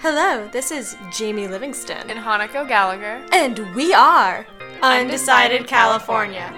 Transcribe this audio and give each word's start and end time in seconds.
Hello, 0.00 0.46
this 0.52 0.70
is 0.70 0.96
Jamie 1.10 1.48
Livingston. 1.48 2.08
and 2.08 2.20
Hanako 2.20 2.68
Gallagher. 2.68 3.20
And 3.32 3.74
we 3.74 3.92
are 3.92 4.46
Undecided 4.80 5.66
California. 5.66 6.56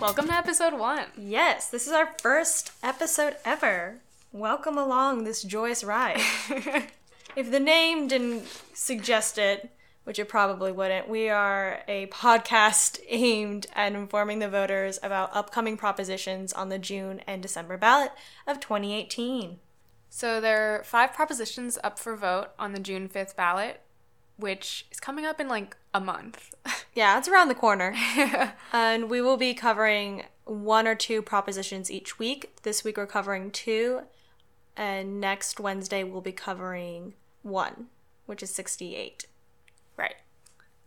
Welcome 0.00 0.28
to 0.28 0.34
episode 0.34 0.74
one. 0.78 1.06
Yes, 1.18 1.68
this 1.68 1.86
is 1.86 1.92
our 1.92 2.14
first 2.20 2.72
episode 2.82 3.36
ever. 3.44 3.96
Welcome 4.32 4.78
along 4.78 5.24
this 5.24 5.42
joyous 5.42 5.84
ride. 5.84 6.20
if 7.36 7.50
the 7.50 7.60
name 7.60 8.06
didn't 8.08 8.44
suggest 8.72 9.36
it, 9.36 9.70
which 10.10 10.18
it 10.18 10.28
probably 10.28 10.72
wouldn't, 10.72 11.08
we 11.08 11.28
are 11.28 11.84
a 11.86 12.08
podcast 12.08 12.98
aimed 13.08 13.68
at 13.74 13.92
informing 13.92 14.40
the 14.40 14.48
voters 14.48 14.98
about 15.04 15.30
upcoming 15.32 15.76
propositions 15.76 16.52
on 16.52 16.68
the 16.68 16.80
June 16.80 17.20
and 17.28 17.40
December 17.40 17.76
ballot 17.76 18.10
of 18.44 18.58
2018. 18.58 19.60
So 20.08 20.40
there 20.40 20.74
are 20.74 20.82
five 20.82 21.12
propositions 21.12 21.78
up 21.84 21.96
for 21.96 22.16
vote 22.16 22.48
on 22.58 22.72
the 22.72 22.80
June 22.80 23.08
5th 23.08 23.36
ballot, 23.36 23.82
which 24.36 24.84
is 24.90 24.98
coming 24.98 25.24
up 25.24 25.38
in 25.38 25.46
like 25.46 25.76
a 25.94 26.00
month. 26.00 26.56
Yeah, 26.92 27.16
it's 27.16 27.28
around 27.28 27.46
the 27.46 27.54
corner. 27.54 27.94
and 28.72 29.08
we 29.08 29.22
will 29.22 29.36
be 29.36 29.54
covering 29.54 30.24
one 30.44 30.88
or 30.88 30.96
two 30.96 31.22
propositions 31.22 31.88
each 31.88 32.18
week. 32.18 32.56
This 32.64 32.82
week 32.82 32.96
we're 32.96 33.06
covering 33.06 33.52
two, 33.52 34.00
and 34.76 35.20
next 35.20 35.60
Wednesday 35.60 36.02
we'll 36.02 36.20
be 36.20 36.32
covering 36.32 37.14
one, 37.42 37.86
which 38.26 38.42
is 38.42 38.52
68. 38.52 39.26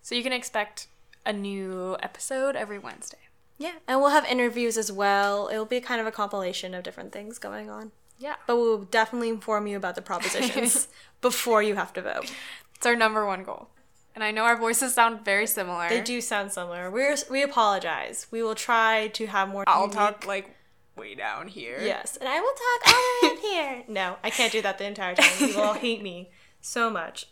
So 0.03 0.15
you 0.15 0.21
can 0.21 0.33
expect 0.33 0.87
a 1.25 1.33
new 1.33 1.97
episode 2.03 2.55
every 2.55 2.77
Wednesday. 2.77 3.17
Yeah, 3.57 3.73
and 3.87 4.01
we'll 4.01 4.09
have 4.09 4.25
interviews 4.25 4.77
as 4.77 4.91
well. 4.91 5.49
It'll 5.51 5.65
be 5.65 5.79
kind 5.79 6.01
of 6.01 6.05
a 6.05 6.11
compilation 6.11 6.73
of 6.73 6.83
different 6.83 7.13
things 7.13 7.39
going 7.39 7.69
on. 7.69 7.91
Yeah. 8.19 8.35
But 8.45 8.57
we'll 8.57 8.79
definitely 8.83 9.29
inform 9.29 9.65
you 9.65 9.77
about 9.77 9.95
the 9.95 10.01
propositions 10.01 10.89
before 11.21 11.63
you 11.63 11.75
have 11.75 11.93
to 11.93 12.01
vote. 12.01 12.31
It's 12.75 12.85
our 12.85 12.95
number 12.95 13.25
one 13.25 13.43
goal. 13.43 13.69
And 14.13 14.23
I 14.23 14.31
know 14.31 14.43
our 14.43 14.57
voices 14.57 14.93
sound 14.93 15.25
very 15.25 15.47
similar. 15.47 15.89
They 15.89 16.01
do 16.01 16.21
sound 16.21 16.51
similar. 16.51 16.91
We're 16.91 17.15
we 17.31 17.41
apologize. 17.41 18.27
We 18.29 18.43
will 18.43 18.55
try 18.55 19.07
to 19.07 19.25
have 19.27 19.49
more. 19.49 19.63
I'll 19.67 19.83
unique- 19.83 19.95
talk 19.95 20.27
like 20.27 20.55
way 20.95 21.15
down 21.15 21.47
here. 21.47 21.79
Yes, 21.81 22.17
and 22.17 22.29
I 22.29 22.39
will 22.39 22.53
talk 22.53 22.87
all 22.93 22.93
the 22.93 23.27
way 23.27 23.33
up 23.33 23.39
here. 23.39 23.83
No, 23.87 24.17
I 24.23 24.29
can't 24.29 24.51
do 24.51 24.61
that 24.61 24.77
the 24.77 24.85
entire 24.85 25.15
time. 25.15 25.31
You 25.39 25.55
will 25.55 25.63
all 25.63 25.73
hate 25.73 26.03
me 26.03 26.29
so 26.61 26.89
much. 26.89 27.27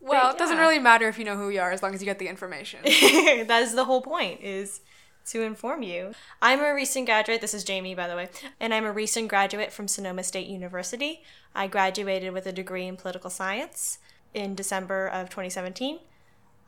Well, 0.00 0.28
But 0.28 0.36
it 0.36 0.38
doesn't 0.38 0.58
really 0.58 0.78
matter 0.78 1.08
if 1.08 1.18
you 1.18 1.24
know 1.24 1.36
who 1.36 1.48
you 1.48 1.60
are 1.60 1.72
as 1.72 1.82
long 1.82 1.94
as 1.94 2.00
you 2.00 2.06
get 2.06 2.18
the 2.18 2.28
information. 2.28 2.80
that 2.84 3.62
is 3.62 3.74
the 3.74 3.84
whole 3.84 4.02
point 4.02 4.40
is 4.40 4.80
to 5.26 5.42
inform 5.42 5.82
you. 5.82 6.12
I'm 6.40 6.60
a 6.60 6.72
recent 6.72 7.06
graduate. 7.06 7.40
This 7.40 7.54
is 7.54 7.64
Jamie, 7.64 7.94
by 7.94 8.08
the 8.08 8.16
way, 8.16 8.28
and 8.60 8.72
I'm 8.72 8.84
a 8.84 8.92
recent 8.92 9.28
graduate 9.28 9.72
from 9.72 9.88
Sonoma 9.88 10.22
State 10.22 10.46
University. 10.46 11.22
I 11.54 11.66
graduated 11.66 12.32
with 12.32 12.46
a 12.46 12.52
degree 12.52 12.86
in 12.86 12.96
political 12.96 13.28
science 13.28 13.98
in 14.32 14.54
December 14.54 15.06
of 15.08 15.28
2017. 15.28 15.98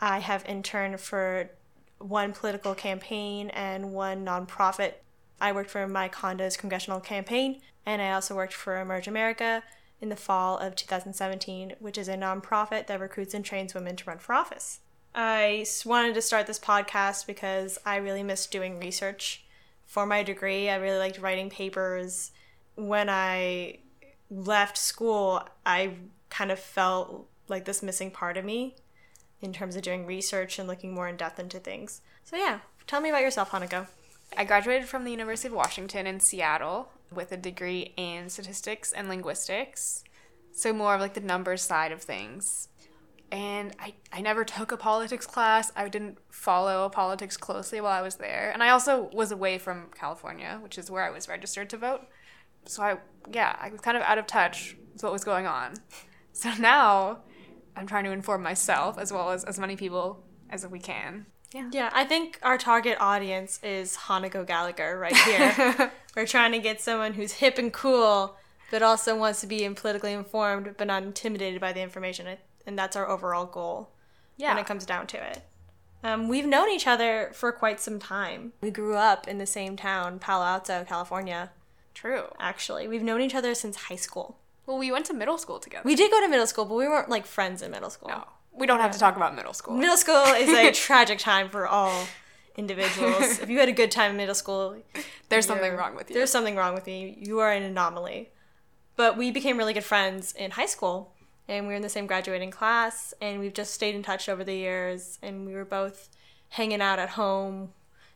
I 0.00 0.18
have 0.18 0.44
interned 0.46 1.00
for 1.00 1.50
one 1.98 2.32
political 2.32 2.74
campaign 2.74 3.50
and 3.50 3.92
one 3.92 4.24
nonprofit. 4.24 4.94
I 5.40 5.52
worked 5.52 5.70
for 5.70 5.86
my 5.86 6.08
condo's 6.08 6.56
congressional 6.56 7.00
campaign, 7.00 7.60
and 7.86 8.02
I 8.02 8.12
also 8.12 8.34
worked 8.34 8.54
for 8.54 8.78
Emerge 8.78 9.08
America 9.08 9.62
in 10.00 10.08
the 10.08 10.16
fall 10.16 10.58
of 10.58 10.74
2017, 10.76 11.74
which 11.78 11.98
is 11.98 12.08
a 12.08 12.16
nonprofit 12.16 12.86
that 12.86 13.00
recruits 13.00 13.34
and 13.34 13.44
trains 13.44 13.74
women 13.74 13.96
to 13.96 14.04
run 14.04 14.18
for 14.18 14.34
office. 14.34 14.80
I 15.14 15.66
wanted 15.84 16.14
to 16.14 16.22
start 16.22 16.46
this 16.46 16.58
podcast 16.58 17.26
because 17.26 17.78
I 17.84 17.96
really 17.96 18.22
missed 18.22 18.50
doing 18.50 18.78
research 18.78 19.44
for 19.86 20.06
my 20.06 20.22
degree. 20.22 20.70
I 20.70 20.76
really 20.76 20.98
liked 20.98 21.18
writing 21.18 21.50
papers. 21.50 22.30
When 22.76 23.08
I 23.08 23.78
left 24.30 24.78
school, 24.78 25.42
I 25.66 25.94
kind 26.30 26.52
of 26.52 26.58
felt 26.58 27.26
like 27.48 27.64
this 27.64 27.82
missing 27.82 28.10
part 28.10 28.36
of 28.36 28.44
me 28.44 28.76
in 29.42 29.52
terms 29.52 29.75
of 29.75 29.82
doing 29.82 30.06
research 30.06 30.58
and 30.58 30.69
looking 30.69 30.94
more 30.94 31.08
in 31.08 31.16
depth 31.16 31.41
into 31.41 31.58
things. 31.58 32.00
So, 32.25 32.36
yeah, 32.36 32.60
tell 32.86 33.00
me 33.00 33.08
about 33.08 33.22
yourself, 33.22 33.50
Hanako. 33.50 33.88
I 34.36 34.44
graduated 34.44 34.88
from 34.88 35.04
the 35.04 35.10
University 35.10 35.48
of 35.48 35.54
Washington 35.54 36.06
in 36.06 36.20
Seattle 36.20 36.91
with 37.12 37.32
a 37.32 37.37
degree 37.37 37.93
in 37.97 38.28
statistics 38.28 38.93
and 38.93 39.09
linguistics. 39.09 40.04
So 40.53 40.72
more 40.72 40.94
of 40.94 41.00
like 41.00 41.15
the 41.15 41.21
numbers 41.21 41.62
side 41.62 41.93
of 41.93 42.03
things. 42.03 42.69
And 43.32 43.75
I, 43.78 43.94
I 44.12 44.21
never 44.21 44.44
took 44.44 44.72
a 44.72 44.76
politics 44.76 45.26
class. 45.26 45.70
I 45.76 45.88
didn't 45.88 46.19
follow 46.31 46.88
politics 46.88 47.37
closely 47.37 47.81
while 47.81 47.93
I 47.93 48.03
was 48.03 48.16
there. 48.16 48.50
And 48.53 48.62
I 48.62 48.70
also 48.70 49.09
was 49.12 49.31
away 49.31 49.59
from 49.59 49.87
California, 49.94 50.59
which 50.62 50.78
is 50.78 50.91
where 50.91 51.04
I 51.04 51.10
was 51.10 51.28
registered 51.28 51.70
to 51.70 51.76
vote. 51.76 52.03
So 52.66 52.82
I 52.82 52.99
yeah, 53.32 53.56
I 53.60 53.70
was 53.70 53.81
kind 53.81 53.97
of 53.97 54.03
out 54.03 54.19
of 54.19 54.26
touch 54.26 54.76
with 54.93 55.03
what 55.03 55.12
was 55.12 55.25
going 55.25 55.47
on. 55.47 55.75
So 56.32 56.53
now 56.59 57.20
I'm 57.76 57.87
trying 57.87 58.04
to 58.04 58.12
inform 58.12 58.43
myself 58.43 58.99
as 58.99 59.12
well 59.12 59.31
as 59.31 59.44
as 59.44 59.59
many 59.59 59.76
people 59.76 60.25
as 60.49 60.66
we 60.66 60.78
can. 60.78 61.26
Yeah. 61.53 61.69
Yeah, 61.72 61.91
I 61.93 62.05
think 62.05 62.38
our 62.43 62.56
target 62.59 62.97
audience 63.00 63.59
is 63.62 63.97
Hanako 63.97 64.47
Gallagher 64.47 64.99
right 64.99 65.16
here. 65.16 65.93
We're 66.16 66.27
trying 66.27 66.53
to 66.53 66.59
get 66.59 66.81
someone 66.81 67.15
who's 67.15 67.33
hip 67.33 67.59
and 67.59 67.72
cool, 67.72 68.37
but 68.71 68.83
also 68.83 69.16
wants 69.16 69.41
to 69.41 69.47
be 69.47 69.69
politically 69.71 70.12
informed, 70.12 70.75
but 70.78 70.87
not 70.87 71.03
intimidated 71.03 71.61
by 71.61 71.72
the 71.72 71.81
information. 71.81 72.27
And 72.66 72.78
that's 72.78 72.94
our 72.97 73.09
overall 73.09 73.47
goal 73.47 73.91
Yeah. 74.37 74.50
when 74.55 74.59
it 74.59 74.66
comes 74.66 74.87
down 74.87 75.06
to 75.09 75.16
it. 75.31 75.43
Um, 76.03 76.28
we've 76.28 76.47
known 76.47 76.71
each 76.71 76.87
other 76.87 77.31
for 77.34 77.53
quite 77.53 77.78
some 77.81 77.99
time. 77.99 78.53
We 78.62 78.71
grew 78.71 78.94
up 78.97 79.28
in 79.28 79.38
the 79.38 79.47
same 79.47 79.77
town, 79.77 80.19
Palo 80.19 80.44
Alto, 80.47 80.84
California, 80.84 81.50
True. 81.94 82.25
actually. 82.38 82.88
We've 82.88 83.03
known 83.03 83.21
each 83.21 83.34
other 83.34 83.55
since 83.55 83.77
high 83.77 83.97
school. 83.97 84.38
Well, 84.67 84.78
we 84.78 84.91
went 84.93 85.05
to 85.06 85.15
middle 85.15 85.37
school 85.37 85.59
together. 85.59 85.82
We 85.84 85.97
did 85.97 86.11
go 86.11 86.21
to 86.21 86.28
middle 86.28 86.47
school, 86.47 86.65
but 86.65 86.77
we 86.77 86.87
weren't 86.88 87.09
like 87.11 87.27
friends 87.27 87.61
in 87.61 87.71
middle 87.72 87.91
school. 87.91 88.09
No, 88.09 88.25
we 88.53 88.66
don't 88.66 88.81
have 88.81 88.91
to 88.93 88.99
talk 88.99 89.16
about 89.16 89.34
middle 89.34 89.53
school. 89.53 89.77
Middle 89.77 89.97
school 89.97 90.25
is 90.34 90.49
a 90.50 90.72
tragic 90.87 91.19
time 91.19 91.49
for 91.49 91.66
all 91.66 92.06
individuals. 92.56 93.38
if 93.38 93.49
you 93.49 93.59
had 93.59 93.69
a 93.69 93.72
good 93.72 93.91
time 93.91 94.12
in 94.12 94.16
middle 94.16 94.34
school, 94.34 94.77
There's 95.28 95.47
something 95.47 95.75
wrong 95.75 95.94
with 95.97 96.11
you. 96.11 96.15
There's 96.15 96.31
something 96.31 96.56
wrong 96.56 96.75
with 96.75 96.87
you. 96.88 97.15
You 97.19 97.38
are 97.41 97.53
an 97.53 97.62
anomaly. 97.62 98.31
But 98.97 99.16
we 99.16 99.31
became 99.31 99.56
really 99.56 99.72
good 99.72 99.84
friends 99.84 100.33
in 100.33 100.50
high 100.53 100.66
school, 100.66 101.15
and 101.49 101.66
we 101.66 101.72
were 101.72 101.77
in 101.77 101.83
the 101.83 101.88
same 101.88 102.06
graduating 102.06 102.50
class, 102.50 103.15
and 103.21 103.41
we've 103.41 103.55
just 103.55 103.72
stayed 103.72 103.94
in 103.94 104.03
touch 104.03 104.28
over 104.28 104.44
the 104.44 104.55
years. 104.55 105.19
And 105.22 105.47
we 105.47 105.55
were 105.55 105.65
both 105.65 106.11
hanging 106.50 106.82
out 106.82 106.99
at 106.99 107.11
home, 107.11 107.72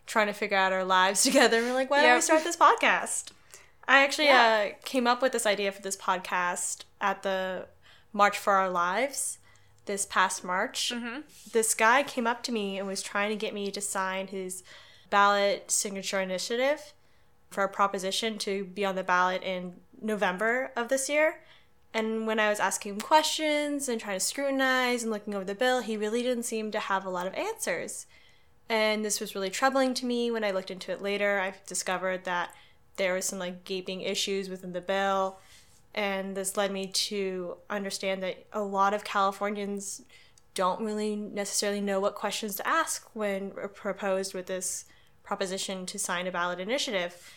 trying 0.07 0.27
to 0.27 0.33
figure 0.35 0.57
out 0.59 0.73
our 0.73 0.85
lives 0.85 1.23
together. 1.29 1.59
And 1.59 1.67
we're 1.69 1.75
like, 1.75 1.91
why 1.91 2.03
don't 2.03 2.17
we 2.17 2.21
start 2.21 2.45
this 2.45 2.57
podcast? 2.57 3.31
I 3.87 4.03
actually 4.03 4.27
Yeah. 4.27 4.73
uh, 4.73 4.75
came 4.85 5.07
up 5.07 5.23
with 5.23 5.33
this 5.33 5.47
idea 5.47 5.71
for 5.73 5.81
this 5.81 5.97
podcast 5.97 6.83
at 7.01 7.23
the 7.23 7.67
March 8.13 8.37
for 8.37 8.55
Our 8.55 8.71
Lives 8.71 9.39
this 9.87 10.07
past 10.07 10.45
March. 10.45 10.93
Mm-hmm. 10.95 11.21
This 11.53 11.75
guy 11.75 12.03
came 12.03 12.27
up 12.27 12.43
to 12.45 12.53
me 12.53 12.79
and 12.79 12.87
was 12.87 13.03
trying 13.03 13.31
to 13.31 13.37
get 13.37 13.55
me 13.55 13.71
to 13.71 13.81
sign 13.81 14.29
his 14.29 14.63
ballot 15.11 15.71
signature 15.71 16.21
initiative 16.21 16.93
for 17.51 17.65
a 17.65 17.69
proposition 17.69 18.39
to 18.39 18.65
be 18.65 18.85
on 18.85 18.97
the 18.97 19.05
ballot 19.05 19.43
in 19.43 19.75
November 20.01 20.73
of 20.77 20.89
this 20.89 21.09
year. 21.09 21.41
And 21.93 22.27
when 22.27 22.41
I 22.41 22.51
was 22.51 22.59
asking 22.59 22.95
him 22.95 23.01
questions 23.01 23.89
and 23.89 24.01
trying 24.01 24.19
to 24.19 24.25
scrutinize 24.25 25.03
and 25.03 25.13
looking 25.13 25.35
over 25.35 25.45
the 25.45 25.55
bill, 25.55 25.81
he 25.81 25.97
really 25.97 26.23
didn't 26.23 26.43
seem 26.43 26.73
to 26.73 26.81
have 26.81 27.07
a 27.07 27.11
lot 27.11 27.29
of 27.29 27.35
answers. 27.35 28.07
And 28.69 29.05
this 29.05 29.21
was 29.21 29.35
really 29.35 29.51
troubling 29.51 29.95
to 29.95 30.07
me. 30.07 30.31
When 30.31 30.43
I 30.43 30.51
looked 30.51 30.73
into 30.73 30.91
it 30.91 31.03
later, 31.03 31.39
I 31.39 31.55
discovered 31.67 32.25
that 32.25 32.51
there 32.97 33.13
were 33.13 33.21
some 33.21 33.39
like 33.39 33.65
gaping 33.65 34.01
issues 34.01 34.49
within 34.49 34.73
the 34.73 34.81
bill. 34.81 35.39
And 35.95 36.37
this 36.37 36.57
led 36.57 36.73
me 36.73 36.89
to 36.89 37.57
understand 37.71 38.23
that 38.23 38.47
a 38.53 38.63
lot 38.63 38.95
of 38.95 39.05
Californians 39.05 40.03
don't 40.55 40.81
really 40.81 41.17
necessarily 41.17 41.81
know 41.81 42.01
what 42.01 42.15
questions 42.15 42.57
to 42.57 42.67
ask 42.67 43.09
when 43.13 43.53
proposed 43.75 44.35
with 44.35 44.47
this 44.47 44.85
proposition 45.23 45.87
to 45.87 45.99
sign 45.99 46.27
a 46.27 46.33
ballot 46.33 46.61
initiative. 46.61 47.33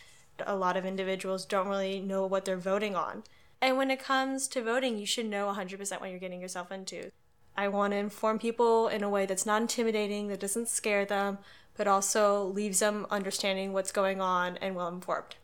A 0.46 0.56
lot 0.56 0.78
of 0.78 0.86
individuals 0.86 1.46
don't 1.46 1.68
really 1.68 2.00
know 2.00 2.26
what 2.26 2.46
they're 2.46 2.58
voting 2.58 2.96
on. 2.96 3.24
And 3.62 3.78
when 3.78 3.90
it 3.90 4.00
comes 4.00 4.48
to 4.50 4.62
voting, 4.62 4.98
you 4.98 5.06
should 5.06 5.26
know 5.26 5.52
100% 5.52 6.00
what 6.00 6.10
you're 6.10 6.20
getting 6.20 6.42
yourself 6.42 6.72
into. 6.72 7.12
I 7.56 7.68
want 7.70 7.94
to 7.94 7.98
inform 7.98 8.38
people 8.38 8.88
in 8.88 9.02
a 9.02 9.10
way 9.10 9.26
that's 9.26 9.48
not 9.48 9.62
intimidating, 9.62 10.28
that 10.28 10.40
doesn't 10.40 10.68
scare 10.68 11.06
them, 11.06 11.40
but 11.76 11.88
also 11.88 12.44
leaves 12.44 12.80
them 12.80 13.08
understanding 13.10 13.74
what's 13.74 13.92
going 13.92 14.22
on 14.22 14.58
and 14.58 14.76
well 14.76 14.88
informed. 14.88 15.36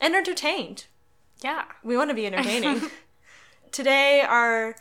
And 0.00 0.14
entertained. 0.14 0.86
Yeah. 1.42 1.64
We 1.82 1.96
want 1.96 2.10
to 2.10 2.14
be 2.14 2.26
entertaining. 2.26 2.90
Today, 3.72 4.22
our 4.26 4.76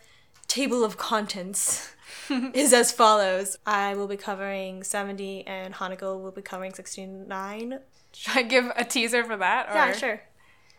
table 0.48 0.84
of 0.84 0.98
contents 0.98 1.94
is 2.54 2.74
as 2.74 2.92
follows 2.92 3.58
I 3.66 3.96
will 3.96 4.08
be 4.08 4.18
covering 4.18 4.84
70, 4.84 5.48
and 5.48 5.74
Hanako 5.75 6.22
will 6.22 6.31
be 6.31 6.42
covering 6.42 6.74
69. 6.74 7.80
Should 8.13 8.38
I 8.38 8.42
give 8.44 8.72
a 8.75 8.84
teaser 8.84 9.24
for 9.24 9.38
that? 9.38 9.69
Or? 9.69 9.75
Yeah, 9.75 9.94
sure. 9.94 10.22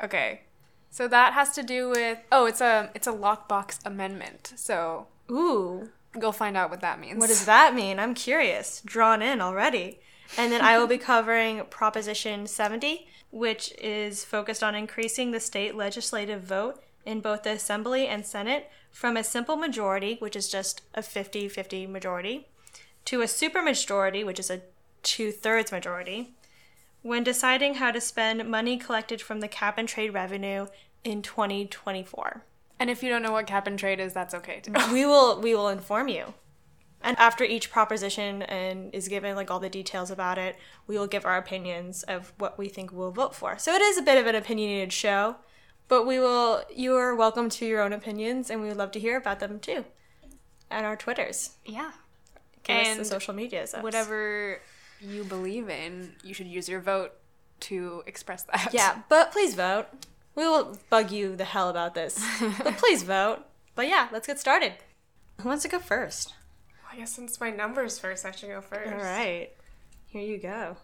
Okay. 0.02 0.42
So 0.90 1.08
that 1.08 1.32
has 1.32 1.52
to 1.52 1.62
do 1.62 1.88
with 1.88 2.18
oh, 2.30 2.44
it's 2.44 2.60
a 2.60 2.90
it's 2.94 3.06
a 3.06 3.12
lockbox 3.12 3.78
amendment. 3.86 4.52
So 4.56 5.06
Ooh, 5.30 5.88
go 6.18 6.32
find 6.32 6.56
out 6.56 6.68
what 6.68 6.82
that 6.82 7.00
means. 7.00 7.18
what 7.18 7.28
does 7.28 7.46
that 7.46 7.74
mean? 7.74 7.98
I'm 7.98 8.14
curious. 8.14 8.82
Drawn 8.84 9.22
in 9.22 9.40
already. 9.40 10.00
And 10.36 10.52
then 10.52 10.60
I 10.60 10.78
will 10.78 10.86
be 10.86 10.98
covering 11.12 11.64
Proposition 11.70 12.46
70, 12.46 13.06
which 13.32 13.72
is 13.80 14.24
focused 14.24 14.62
on 14.62 14.76
increasing 14.76 15.32
the 15.32 15.40
state 15.40 15.74
legislative 15.74 16.42
vote 16.42 16.80
in 17.04 17.18
both 17.20 17.42
the 17.42 17.50
Assembly 17.50 18.06
and 18.06 18.24
Senate 18.24 18.70
from 18.92 19.16
a 19.16 19.24
simple 19.24 19.56
majority, 19.56 20.16
which 20.20 20.36
is 20.36 20.48
just 20.48 20.82
a 20.94 21.02
50 21.02 21.48
50 21.48 21.86
majority, 21.86 22.46
to 23.06 23.22
a 23.22 23.24
supermajority, 23.24 24.24
which 24.24 24.38
is 24.38 24.50
a 24.50 24.60
two 25.02 25.32
thirds 25.32 25.72
majority, 25.72 26.34
when 27.00 27.24
deciding 27.24 27.74
how 27.74 27.90
to 27.90 28.00
spend 28.00 28.48
money 28.48 28.76
collected 28.76 29.20
from 29.20 29.40
the 29.40 29.48
cap 29.48 29.78
and 29.78 29.88
trade 29.88 30.12
revenue 30.12 30.66
in 31.02 31.22
2024. 31.22 32.44
And 32.78 32.90
if 32.90 33.02
you 33.02 33.08
don't 33.08 33.22
know 33.22 33.32
what 33.32 33.46
cap 33.46 33.66
and 33.66 33.78
trade 33.78 33.98
is, 33.98 34.12
that's 34.12 34.34
okay 34.34 34.60
too. 34.60 34.72
we 34.92 35.06
will 35.06 35.40
we 35.40 35.54
will 35.54 35.68
inform 35.68 36.08
you. 36.08 36.34
And 37.02 37.18
after 37.18 37.44
each 37.44 37.70
proposition 37.70 38.42
and 38.42 38.94
is 38.94 39.08
given 39.08 39.36
like 39.36 39.50
all 39.50 39.60
the 39.60 39.68
details 39.68 40.10
about 40.10 40.38
it, 40.38 40.56
we 40.86 40.98
will 40.98 41.06
give 41.06 41.24
our 41.24 41.36
opinions 41.36 42.02
of 42.04 42.32
what 42.38 42.58
we 42.58 42.68
think 42.68 42.92
we'll 42.92 43.10
vote 43.10 43.34
for. 43.34 43.58
So 43.58 43.72
it 43.74 43.82
is 43.82 43.98
a 43.98 44.02
bit 44.02 44.18
of 44.18 44.26
an 44.26 44.34
opinionated 44.34 44.92
show, 44.92 45.36
but 45.88 46.06
we 46.06 46.18
will 46.18 46.62
you 46.74 46.94
are 46.94 47.14
welcome 47.14 47.48
to 47.50 47.66
your 47.66 47.82
own 47.82 47.92
opinions 47.92 48.50
and 48.50 48.60
we 48.62 48.68
would 48.68 48.76
love 48.76 48.92
to 48.92 49.00
hear 49.00 49.16
about 49.16 49.40
them 49.40 49.58
too. 49.58 49.84
And 50.70 50.86
our 50.86 50.96
Twitters. 50.96 51.56
yeah. 51.64 51.92
Give 52.64 52.76
us 52.76 52.86
And 52.86 53.00
the 53.00 53.04
social 53.04 53.34
medias. 53.34 53.74
Whatever 53.80 54.60
you 55.00 55.24
believe 55.24 55.68
in, 55.68 56.14
you 56.22 56.32
should 56.32 56.46
use 56.46 56.68
your 56.68 56.80
vote 56.80 57.12
to 57.60 58.02
express 58.06 58.44
that. 58.44 58.70
Yeah, 58.72 59.02
but 59.08 59.32
please 59.32 59.54
vote. 59.54 59.86
We 60.34 60.44
will 60.44 60.78
bug 60.88 61.10
you 61.10 61.36
the 61.36 61.44
hell 61.44 61.68
about 61.68 61.94
this. 61.94 62.24
but 62.62 62.78
please 62.78 63.02
vote. 63.02 63.40
But 63.74 63.88
yeah, 63.88 64.08
let's 64.12 64.26
get 64.26 64.38
started. 64.38 64.74
Who 65.40 65.48
wants 65.48 65.62
to 65.64 65.68
go 65.68 65.78
first? 65.78 66.34
I 66.92 66.96
guess 66.96 67.12
since 67.12 67.40
my 67.40 67.50
number's 67.50 67.98
first, 67.98 68.26
I 68.26 68.32
should 68.32 68.50
go 68.50 68.60
first. 68.60 68.92
All 68.92 68.98
right. 68.98 69.50
Here 70.06 70.22
you 70.22 70.38
go. 70.38 70.76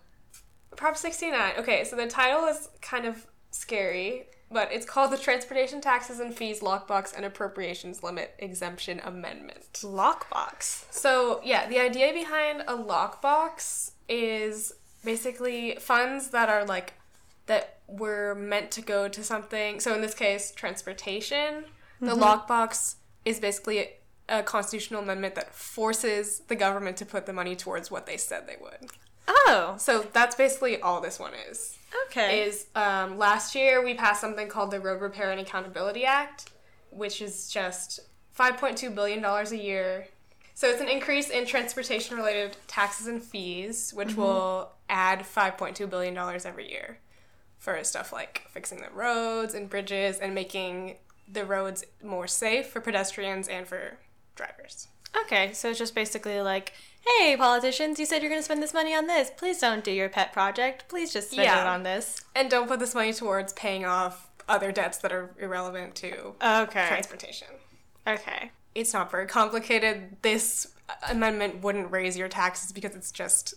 Prop 0.74 0.96
69. 0.96 1.52
Okay, 1.58 1.84
so 1.84 1.96
the 1.96 2.06
title 2.06 2.46
is 2.46 2.70
kind 2.80 3.04
of 3.04 3.26
scary, 3.50 4.26
but 4.50 4.72
it's 4.72 4.86
called 4.86 5.12
the 5.12 5.18
Transportation 5.18 5.82
Taxes 5.82 6.18
and 6.18 6.34
Fees 6.34 6.60
Lockbox 6.60 7.14
and 7.14 7.26
Appropriations 7.26 8.02
Limit 8.02 8.34
Exemption 8.38 9.00
Amendment. 9.04 9.72
Lockbox. 9.82 10.90
So, 10.90 11.40
yeah, 11.44 11.68
the 11.68 11.78
idea 11.78 12.12
behind 12.14 12.62
a 12.62 12.74
lockbox 12.74 13.92
is 14.08 14.72
basically 15.04 15.76
funds 15.78 16.28
that 16.28 16.48
are 16.48 16.64
like 16.64 16.94
that 17.46 17.80
were 17.86 18.34
meant 18.34 18.70
to 18.70 18.80
go 18.80 19.08
to 19.08 19.22
something. 19.22 19.78
So, 19.80 19.94
in 19.94 20.00
this 20.00 20.14
case, 20.14 20.52
transportation. 20.52 21.64
The 22.00 22.12
mm-hmm. 22.12 22.22
lockbox 22.22 22.94
is 23.24 23.40
basically 23.40 23.88
a, 24.28 24.42
constitutional 24.42 25.02
amendment 25.02 25.34
that 25.34 25.54
forces 25.54 26.40
the 26.48 26.56
government 26.56 26.96
to 26.98 27.06
put 27.06 27.26
the 27.26 27.32
money 27.32 27.56
towards 27.56 27.90
what 27.90 28.06
they 28.06 28.16
said 28.16 28.46
they 28.46 28.56
would. 28.60 28.90
Oh, 29.26 29.76
So 29.78 30.06
that's 30.12 30.34
basically 30.34 30.80
all 30.80 31.00
this 31.00 31.18
one 31.18 31.32
is. 31.50 31.78
okay. 32.06 32.42
Is 32.42 32.66
um, 32.74 33.18
last 33.18 33.54
year 33.54 33.84
we 33.84 33.94
passed 33.94 34.20
something 34.20 34.48
called 34.48 34.70
the 34.70 34.80
Road 34.80 35.00
Repair 35.00 35.30
and 35.30 35.40
Accountability 35.40 36.04
Act, 36.04 36.50
which 36.90 37.20
is 37.20 37.50
just 37.50 38.00
5.2 38.38 38.94
billion 38.94 39.20
dollars 39.20 39.52
a 39.52 39.58
year. 39.58 40.08
So 40.54 40.68
it's 40.68 40.80
an 40.80 40.88
increase 40.88 41.30
in 41.30 41.46
transportation 41.46 42.16
related 42.16 42.56
taxes 42.66 43.06
and 43.06 43.22
fees, 43.22 43.92
which 43.94 44.16
will 44.16 44.72
add 44.88 45.20
5.2 45.20 45.88
billion 45.88 46.14
dollars 46.14 46.44
every 46.46 46.68
year 46.68 46.98
for 47.58 47.82
stuff 47.84 48.12
like 48.12 48.42
fixing 48.50 48.80
the 48.80 48.90
roads 48.94 49.54
and 49.54 49.68
bridges 49.68 50.18
and 50.18 50.34
making 50.34 50.96
the 51.30 51.44
roads 51.44 51.84
more 52.02 52.26
safe 52.26 52.68
for 52.68 52.80
pedestrians 52.80 53.48
and 53.48 53.66
for 53.66 53.98
drivers. 54.38 54.88
Okay, 55.24 55.52
so 55.52 55.68
it's 55.70 55.78
just 55.78 55.94
basically 55.94 56.40
like, 56.40 56.72
hey, 57.18 57.36
politicians, 57.36 57.98
you 57.98 58.06
said 58.06 58.22
you're 58.22 58.30
going 58.30 58.40
to 58.40 58.44
spend 58.44 58.62
this 58.62 58.74
money 58.74 58.94
on 58.94 59.06
this. 59.06 59.30
Please 59.36 59.58
don't 59.58 59.82
do 59.84 59.90
your 59.90 60.08
pet 60.08 60.32
project. 60.32 60.88
Please 60.88 61.12
just 61.12 61.30
spend 61.30 61.44
Yeah. 61.46 61.60
it 61.62 61.66
on 61.66 61.82
this. 61.82 62.22
And 62.34 62.50
don't 62.50 62.68
put 62.68 62.78
this 62.78 62.94
money 62.94 63.12
towards 63.12 63.52
paying 63.54 63.84
off 63.84 64.28
other 64.48 64.70
debts 64.72 64.98
that 64.98 65.12
are 65.12 65.34
irrelevant 65.38 65.94
to 65.96 66.34
Okay. 66.42 66.86
transportation. 66.88 67.48
Okay. 68.06 68.50
It's 68.74 68.92
not 68.92 69.10
very 69.10 69.26
complicated. 69.26 70.16
This 70.22 70.68
amendment 71.08 71.62
wouldn't 71.62 71.90
raise 71.90 72.16
your 72.16 72.28
taxes 72.28 72.72
because 72.72 72.94
it's 72.94 73.10
just 73.10 73.54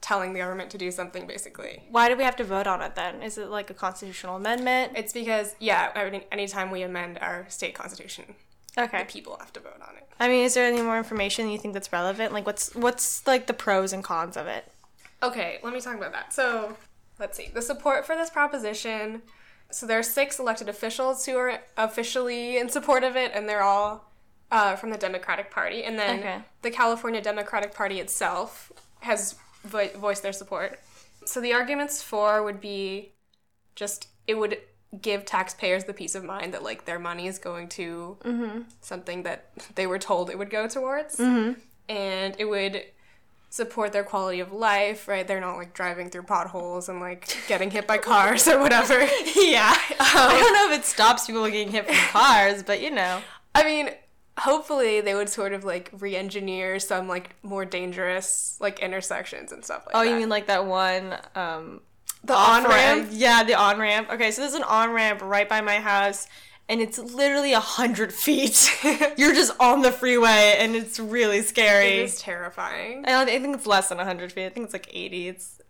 telling 0.00 0.32
the 0.34 0.40
government 0.40 0.70
to 0.70 0.78
do 0.78 0.90
something 0.90 1.26
basically. 1.26 1.82
Why 1.90 2.08
do 2.08 2.16
we 2.16 2.22
have 2.24 2.36
to 2.36 2.44
vote 2.44 2.66
on 2.66 2.80
it 2.82 2.94
then? 2.94 3.22
Is 3.22 3.38
it 3.38 3.48
like 3.48 3.70
a 3.70 3.74
constitutional 3.74 4.36
amendment? 4.36 4.92
It's 4.94 5.12
because, 5.12 5.54
yeah, 5.58 5.90
anytime 6.30 6.70
we 6.70 6.82
amend 6.82 7.18
our 7.18 7.46
state 7.48 7.74
constitution, 7.74 8.34
Okay. 8.78 9.00
the 9.00 9.04
people 9.06 9.36
have 9.40 9.52
to 9.54 9.60
vote 9.60 9.80
on 9.88 9.96
it. 9.96 10.08
I 10.20 10.28
mean, 10.28 10.44
is 10.44 10.54
there 10.54 10.66
any 10.66 10.82
more 10.82 10.98
information 10.98 11.48
you 11.50 11.58
think 11.58 11.74
that's 11.74 11.92
relevant? 11.92 12.32
Like, 12.32 12.46
what's 12.46 12.74
what's 12.74 13.26
like 13.26 13.46
the 13.46 13.52
pros 13.54 13.92
and 13.92 14.02
cons 14.04 14.36
of 14.36 14.46
it? 14.46 14.70
Okay, 15.22 15.58
let 15.62 15.72
me 15.72 15.80
talk 15.80 15.96
about 15.96 16.12
that. 16.12 16.32
So, 16.32 16.76
let's 17.18 17.36
see. 17.36 17.48
The 17.52 17.62
support 17.62 18.04
for 18.06 18.14
this 18.14 18.30
proposition. 18.30 19.22
So, 19.70 19.86
there 19.86 19.98
are 19.98 20.02
six 20.02 20.38
elected 20.38 20.68
officials 20.68 21.26
who 21.26 21.36
are 21.36 21.60
officially 21.76 22.58
in 22.58 22.68
support 22.68 23.02
of 23.02 23.16
it, 23.16 23.32
and 23.34 23.48
they're 23.48 23.62
all 23.62 24.10
uh, 24.50 24.76
from 24.76 24.90
the 24.90 24.98
Democratic 24.98 25.50
Party. 25.50 25.82
And 25.84 25.98
then 25.98 26.18
Okay. 26.20 26.38
the 26.62 26.70
California 26.70 27.20
Democratic 27.20 27.74
Party 27.74 27.98
itself 28.00 28.70
has 29.00 29.34
vo- 29.64 29.88
voiced 29.96 30.22
their 30.22 30.32
support. 30.32 30.78
So, 31.24 31.40
the 31.40 31.52
arguments 31.52 32.02
for 32.02 32.42
would 32.42 32.60
be 32.60 33.12
just 33.74 34.08
it 34.26 34.34
would 34.38 34.58
give 35.00 35.24
taxpayers 35.24 35.84
the 35.84 35.92
peace 35.92 36.14
of 36.14 36.24
mind 36.24 36.54
that 36.54 36.62
like 36.62 36.84
their 36.84 36.98
money 36.98 37.26
is 37.26 37.38
going 37.38 37.68
to 37.68 38.16
mm-hmm. 38.22 38.60
something 38.80 39.22
that 39.24 39.50
they 39.74 39.86
were 39.86 39.98
told 39.98 40.30
it 40.30 40.38
would 40.38 40.50
go 40.50 40.68
towards. 40.68 41.16
Mm-hmm. 41.16 41.58
And 41.88 42.34
it 42.38 42.46
would 42.46 42.82
support 43.48 43.92
their 43.92 44.04
quality 44.04 44.40
of 44.40 44.52
life 44.52 45.08
right? 45.08 45.26
They're 45.26 45.40
not 45.40 45.56
like 45.56 45.72
driving 45.72 46.10
through 46.10 46.24
potholes 46.24 46.88
and 46.88 47.00
like 47.00 47.36
getting 47.48 47.70
hit 47.70 47.86
by 47.86 47.98
cars 47.98 48.46
or 48.48 48.60
whatever. 48.60 49.06
Yeah. 49.36 49.72
Um, 49.72 49.96
I 50.00 50.38
don't 50.40 50.54
know 50.54 50.72
if 50.74 50.80
it 50.80 50.84
stops 50.84 51.26
people 51.26 51.46
getting 51.46 51.70
hit 51.70 51.86
from 51.86 51.94
cars, 51.94 52.62
but 52.62 52.80
you 52.82 52.90
know. 52.90 53.20
i 53.54 53.64
mean 53.64 53.90
hopefully 54.38 55.00
they 55.00 55.14
would 55.14 55.28
sort 55.28 55.52
of 55.52 55.64
like 55.64 55.90
re-engineer 55.98 56.78
some 56.78 57.08
like 57.08 57.34
more 57.42 57.64
dangerous 57.64 58.58
like 58.60 58.78
intersections 58.80 59.50
and 59.52 59.64
stuff 59.64 59.86
like 59.86 59.96
Oh, 59.96 60.04
that. 60.04 60.10
you 60.10 60.16
mean 60.16 60.28
like 60.28 60.46
that 60.48 60.66
one 60.66 61.16
um 61.34 61.80
the 62.26 62.34
on-ramp 62.34 63.08
Yeah, 63.12 63.42
the 63.44 63.54
on 63.54 63.78
ramp. 63.78 64.08
Okay, 64.10 64.30
so 64.30 64.42
there's 64.42 64.54
an 64.54 64.62
on 64.64 64.90
ramp 64.92 65.20
right 65.22 65.48
by 65.48 65.60
my 65.60 65.76
house, 65.80 66.26
and 66.68 66.80
it's 66.80 66.98
literally 66.98 67.52
a 67.52 67.60
hundred 67.60 68.12
feet. 68.12 68.70
You're 69.16 69.34
just 69.34 69.52
on 69.60 69.82
the 69.82 69.92
freeway, 69.92 70.56
and 70.58 70.74
it's 70.76 70.98
really 70.98 71.42
scary. 71.42 71.98
It 71.98 72.04
is 72.04 72.20
terrifying 72.20 73.04
I. 73.06 73.22
I 73.22 73.24
think 73.40 73.56
it's 73.56 73.66
less 73.66 73.88
than 73.88 73.98
hundred 73.98 74.32
feet. 74.32 74.46
I 74.46 74.50
think 74.50 74.64
it's 74.64 74.72
like 74.72 74.88
eighty. 74.92 75.28
It's 75.28 75.60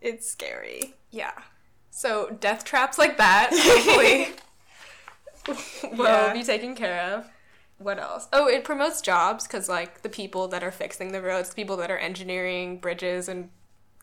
it's 0.00 0.30
scary. 0.30 0.94
Yeah. 1.10 1.32
So 1.90 2.36
death 2.40 2.64
traps 2.64 2.98
like 2.98 3.16
that 3.16 3.50
hopefully 3.52 4.28
will 5.96 6.04
Yeah. 6.04 6.32
be 6.32 6.42
taken 6.42 6.74
care 6.74 7.00
of. 7.14 7.26
What 7.78 7.98
else? 7.98 8.26
Oh, 8.32 8.48
it 8.48 8.64
promotes 8.64 9.00
jobs 9.02 9.46
because 9.46 9.68
like 9.68 10.02
the 10.02 10.08
people 10.08 10.48
that 10.48 10.62
are 10.64 10.70
fixing 10.70 11.12
the 11.12 11.20
roads, 11.22 11.50
the 11.50 11.54
people 11.54 11.76
that 11.78 11.90
are 11.90 11.98
engineering 11.98 12.78
bridges 12.78 13.28
and 13.28 13.50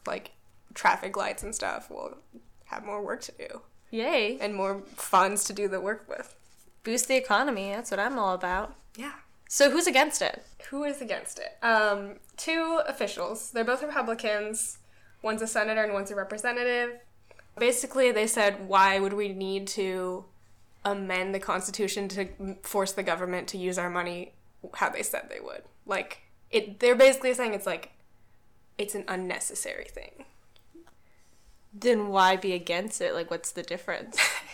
like 0.06 0.32
traffic 0.74 1.16
lights 1.16 1.44
and 1.44 1.54
stuff 1.54 1.90
will 1.90 2.18
have 2.66 2.86
more 2.86 3.04
work 3.04 3.22
to 3.22 3.32
do 3.34 3.62
Yay! 3.92 4.38
and 4.40 4.56
more 4.56 4.82
funds 4.96 5.44
to 5.46 5.54
do 5.54 5.68
the 5.68 5.80
work 5.80 6.06
with. 6.10 6.36
Boost 6.84 7.08
the 7.08 7.16
economy. 7.16 7.72
That's 7.72 7.92
what 7.92 8.00
I'm 8.00 8.18
all 8.18 8.34
about. 8.34 8.76
Yeah. 8.98 9.14
So 9.48 9.70
who's 9.70 9.88
against 9.88 10.22
it? 10.22 10.44
Who 10.70 10.84
is 10.84 11.02
against 11.02 11.40
it? 11.40 11.64
Um, 11.64 12.16
two 12.38 12.82
officials. 12.88 13.52
They're 13.52 13.64
both 13.64 13.84
Republicans. 13.84 14.80
One's 15.22 15.44
a 15.44 15.48
senator 15.48 15.84
and 15.84 15.94
one's 15.94 16.10
a 16.10 16.16
representative. 16.16 17.00
Basically, 17.58 18.12
they 18.12 18.26
said, 18.26 18.68
why 18.68 19.00
would 19.00 19.14
we 19.14 19.30
need 19.30 19.68
to 19.68 20.26
amend 20.84 21.36
the 21.36 21.40
Constitution 21.40 22.08
to 22.10 22.56
force 22.64 22.92
the 22.94 23.04
government 23.04 23.48
to 23.50 23.58
use 23.60 23.78
our 23.78 23.92
money 23.92 24.34
how 24.74 24.90
they 24.90 25.04
said 25.04 25.28
they 25.30 25.40
would? 25.40 25.62
Like, 25.86 26.24
it. 26.50 26.80
They're 26.80 26.96
basically 26.96 27.34
saying 27.36 27.54
it's 27.54 27.68
like, 27.68 27.92
it's 28.78 28.96
an 28.96 29.06
unnecessary 29.08 29.86
thing. 29.86 30.26
Then 31.74 32.10
why 32.10 32.36
be 32.36 32.54
against 32.54 33.02
it? 33.02 33.14
Like, 33.14 33.32
what's 33.32 33.52
the 33.52 33.64
difference? 33.64 34.18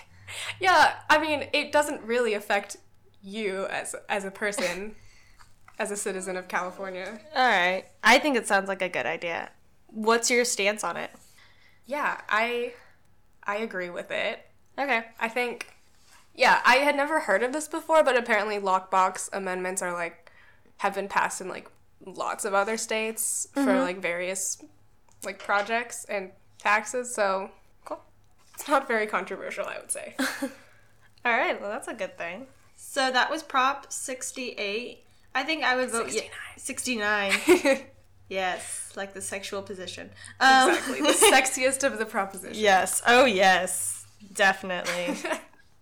Yeah, 0.60 0.96
I 1.10 1.20
mean, 1.20 1.48
it 1.54 1.72
doesn't 1.72 2.02
really 2.04 2.34
affect 2.34 2.78
you 3.22 3.66
as 3.66 3.96
as 4.08 4.26
a 4.26 4.32
person, 4.32 4.96
as 5.80 5.92
a 5.92 5.98
citizen 5.98 6.38
of 6.38 6.48
California. 6.48 7.20
all 7.36 7.48
right. 7.48 7.86
I 8.04 8.20
think 8.20 8.38
it 8.38 8.48
sounds 8.48 8.68
like 8.68 8.82
a 8.82 8.90
good 8.90 9.06
idea. 9.06 9.52
What's 9.88 10.30
your 10.30 10.46
stance 10.46 10.84
on 10.84 10.98
it? 10.98 11.12
Yeah, 11.86 12.22
I 12.30 12.74
I 13.44 13.58
agree 13.58 13.90
with 13.90 14.12
it. 14.12 14.46
Okay. 14.78 15.06
I 15.20 15.30
think 15.30 15.68
yeah, 16.36 16.62
I 16.66 16.78
had 16.78 16.96
never 16.96 17.22
heard 17.22 17.44
of 17.44 17.52
this 17.52 17.68
before, 17.68 18.04
but 18.04 18.18
apparently 18.18 18.60
lockbox 18.60 19.30
amendments 19.34 19.82
are 19.82 19.94
like 19.94 20.32
have 20.78 20.96
been 20.96 21.10
passed 21.10 21.42
in 21.42 21.50
like 21.50 21.70
lots 22.06 22.46
of 22.46 22.54
other 22.54 22.78
states 22.78 23.48
for 23.54 23.62
mm-hmm. 23.62 23.80
like 23.80 24.02
various 24.02 24.64
like 25.26 25.38
projects 25.38 26.06
and 26.06 26.32
taxes, 26.60 27.14
so 27.14 27.50
cool. 27.86 28.02
It's 28.54 28.68
not 28.68 28.88
very 28.88 29.08
controversial, 29.08 29.66
I 29.66 29.80
would 29.80 29.92
say. 29.92 30.16
All 31.26 31.38
right, 31.38 31.60
well, 31.60 31.72
that's 31.72 31.88
a 31.88 31.94
good 31.94 32.18
thing. 32.18 32.48
So 32.76 33.12
that 33.12 33.30
was 33.30 33.42
Prop 33.44 33.92
68. 33.92 35.04
I 35.36 35.44
think 35.44 35.64
I 35.64 35.76
would 35.76 35.90
vote 35.90 36.12
69. 36.12 36.32
69. 36.58 37.86
Yes, 38.30 38.92
like 38.96 39.16
the 39.16 39.22
sexual 39.24 39.64
position. 39.64 40.12
Um, 40.40 40.70
Exactly. 40.70 41.02
the 41.02 41.08
sexiest 41.34 41.84
of 41.84 41.98
the 41.98 42.06
propositions. 42.06 42.60
yes. 42.60 43.02
Oh, 43.08 43.26
yes. 43.26 44.06
Definitely. 44.34 45.18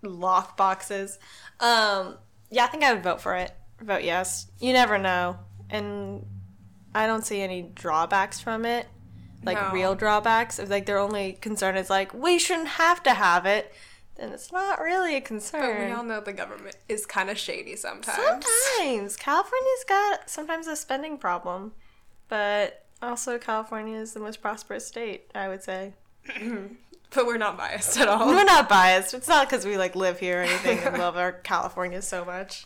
Lock 0.02 0.56
boxes. 0.56 1.20
Um, 1.60 2.16
yeah, 2.50 2.64
I 2.64 2.68
think 2.68 2.86
I 2.86 2.94
would 2.94 3.04
vote 3.04 3.20
for 3.20 3.36
it. 3.36 3.52
Vote 3.82 4.02
yes. 4.04 4.48
You 4.62 4.72
never 4.72 4.98
know. 4.98 5.40
And 5.70 6.26
I 6.96 7.06
don't 7.06 7.26
see 7.26 7.42
any 7.42 7.64
drawbacks 7.64 8.40
from 8.40 8.64
it. 8.64 8.88
Like 9.44 9.62
No. 9.62 9.72
real 9.72 9.96
drawbacks. 9.96 10.60
If 10.60 10.70
like 10.70 10.86
their 10.86 10.98
only 11.00 11.34
concern 11.34 11.78
is 11.78 11.90
like, 11.90 12.14
we 12.14 12.38
shouldn't 12.40 12.68
have 12.70 13.02
to 13.04 13.14
have 13.14 13.46
it, 13.46 13.74
then 14.16 14.32
it's 14.34 14.52
not 14.52 14.80
really 14.82 15.16
a 15.16 15.22
concern. 15.22 15.62
But 15.78 15.86
we 15.88 15.92
all 15.92 16.04
know 16.04 16.20
the 16.20 16.34
government 16.34 16.76
is 16.90 17.06
kind 17.06 17.30
of 17.30 17.38
shady 17.38 17.76
sometimes. 17.76 18.18
Sometimes 18.18 19.16
California's 19.16 19.86
got 19.88 20.30
sometimes 20.30 20.68
a 20.68 20.76
spending 20.76 21.18
problem, 21.18 21.74
but 22.28 22.86
also 23.02 23.38
California 23.38 23.98
is 24.00 24.14
the 24.14 24.20
most 24.20 24.42
prosperous 24.42 24.86
state. 24.88 25.30
I 25.36 25.48
would 25.48 25.62
say 25.64 25.94
But 27.12 27.26
we're 27.26 27.38
not 27.38 27.58
biased 27.58 27.98
at 28.00 28.08
all. 28.10 28.28
we're 28.28 28.44
not 28.44 28.68
biased. 28.68 29.14
It's 29.14 29.28
not 29.30 29.48
because 29.50 29.66
we 29.66 29.78
like 29.78 29.96
live 29.96 30.20
here 30.20 30.40
or 30.42 30.44
anything 30.44 30.80
and 30.80 30.98
love 30.98 31.16
our 31.16 31.32
California 31.32 32.02
so 32.02 32.26
much. 32.26 32.66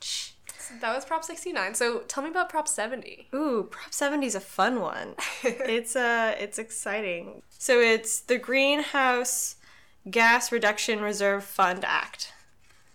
That 0.80 0.94
was 0.94 1.04
Prop 1.04 1.24
69. 1.24 1.74
So 1.74 2.00
tell 2.00 2.22
me 2.22 2.30
about 2.30 2.48
Prop 2.48 2.68
70. 2.68 3.28
Ooh, 3.34 3.68
Prop 3.70 3.92
70 3.92 4.26
is 4.26 4.34
a 4.34 4.40
fun 4.40 4.80
one. 4.80 5.14
it's 5.42 5.96
uh 5.96 6.34
it's 6.38 6.58
exciting. 6.58 7.42
So 7.50 7.80
it's 7.80 8.20
the 8.20 8.38
Greenhouse 8.38 9.56
Gas 10.10 10.52
Reduction 10.52 11.00
Reserve 11.00 11.44
Fund 11.44 11.84
Act. 11.84 12.32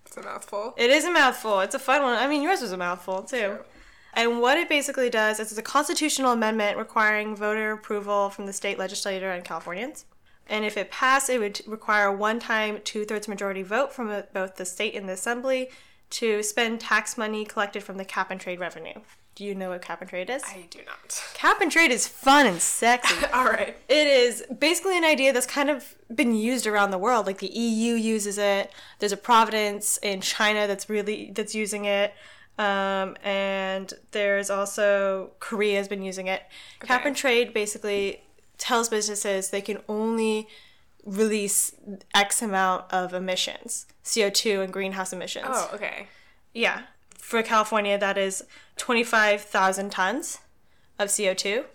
It's 0.05 0.17
a 0.17 0.24
mouthful. 0.24 0.74
It 0.77 0.89
is 0.89 1.05
a 1.05 1.12
mouthful. 1.12 1.59
It's 1.62 1.75
a 1.75 1.79
fun 1.79 2.01
one. 2.01 2.17
I 2.17 2.27
mean, 2.27 2.41
yours 2.41 2.62
was 2.62 2.71
a 2.71 2.77
mouthful 2.77 3.24
too. 3.24 3.38
True. 3.38 3.59
And 4.13 4.41
what 4.41 4.57
it 4.57 4.67
basically 4.67 5.09
does 5.09 5.39
is 5.39 5.51
it's 5.51 5.59
a 5.59 5.63
constitutional 5.63 6.31
amendment 6.31 6.77
requiring 6.77 7.36
voter 7.36 7.71
approval 7.71 8.29
from 8.29 8.48
the 8.48 8.53
state 8.53 8.79
legislature 8.79 9.31
and 9.31 9.45
Californians. 9.45 10.05
And 10.48 10.65
if 10.65 10.77
it 10.77 10.89
passed, 10.89 11.29
it 11.29 11.39
would 11.39 11.62
require 11.67 12.07
a 12.07 12.13
one 12.13 12.39
time 12.39 12.79
two 12.83 13.05
thirds 13.05 13.27
majority 13.27 13.62
vote 13.62 13.93
from 13.93 14.09
uh, 14.09 14.24
both 14.33 14.55
the 14.55 14.65
state 14.65 14.95
and 14.95 15.07
the 15.07 15.13
assembly 15.13 15.69
to 16.12 16.42
spend 16.44 16.80
tax 16.80 17.18
money 17.18 17.46
collected 17.46 17.84
from 17.84 17.98
the 17.98 18.06
cap 18.06 18.32
and 18.32 18.39
trade 18.39 18.60
revenue. 18.60 19.00
Do 19.36 19.46
you 19.46 19.56
know 19.56 19.70
what 19.70 19.82
cap 19.82 20.01
and 20.01 20.10
trade 20.10 20.30
is? 20.30 20.44
I 20.44 20.68
do 20.70 20.80
not. 20.86 21.24
Cap 21.34 21.62
and 21.62 21.72
trade 21.72 21.92
is 21.92 22.08
fun 22.08 22.46
and 22.46 22.62
sexy. 22.62 23.25
All 23.34 23.46
right. 23.46 23.78
It 23.88 24.08
is 24.08 24.44
basically 24.60 24.98
an 24.98 25.06
idea 25.06 25.32
that's 25.32 25.46
kind 25.46 25.70
of 25.70 25.96
been 26.13 26.36
used 26.36 26.68
around 26.68 26.92
the 26.92 26.98
world. 26.98 27.25
Like 27.25 27.38
the 27.38 27.48
EU 27.48 27.94
uses 27.94 28.38
it. 28.38 28.70
There's 29.00 29.13
a 29.13 29.18
Providence 29.18 29.98
in 30.04 30.20
China 30.20 30.68
that's 30.68 30.89
really 30.89 31.32
that's 31.34 31.56
using 31.56 31.86
it, 31.86 32.13
um, 32.58 33.16
and 33.24 33.94
there's 34.12 34.50
also 34.50 35.32
Korea 35.39 35.78
has 35.78 35.88
been 35.88 36.04
using 36.04 36.28
it. 36.28 36.44
Cap 36.82 37.06
and 37.06 37.16
trade 37.16 37.54
basically 37.54 38.24
tells 38.58 38.89
businesses 38.89 39.51
they 39.51 39.62
can 39.62 39.78
only 39.88 40.50
release 41.06 41.74
X 42.13 42.41
amount 42.41 42.91
of 42.91 43.13
emissions, 43.13 43.86
CO2 44.03 44.63
and 44.63 44.74
greenhouse 44.74 45.13
emissions. 45.13 45.48
Oh, 45.50 45.72
okay. 45.74 46.08
Yeah. 46.53 46.84
For 47.18 47.41
California, 47.44 47.98
that 47.98 48.18
is 48.18 48.44
25,000 48.77 49.91
tons 49.91 50.39
of 50.98 51.10
CO2 51.10 51.65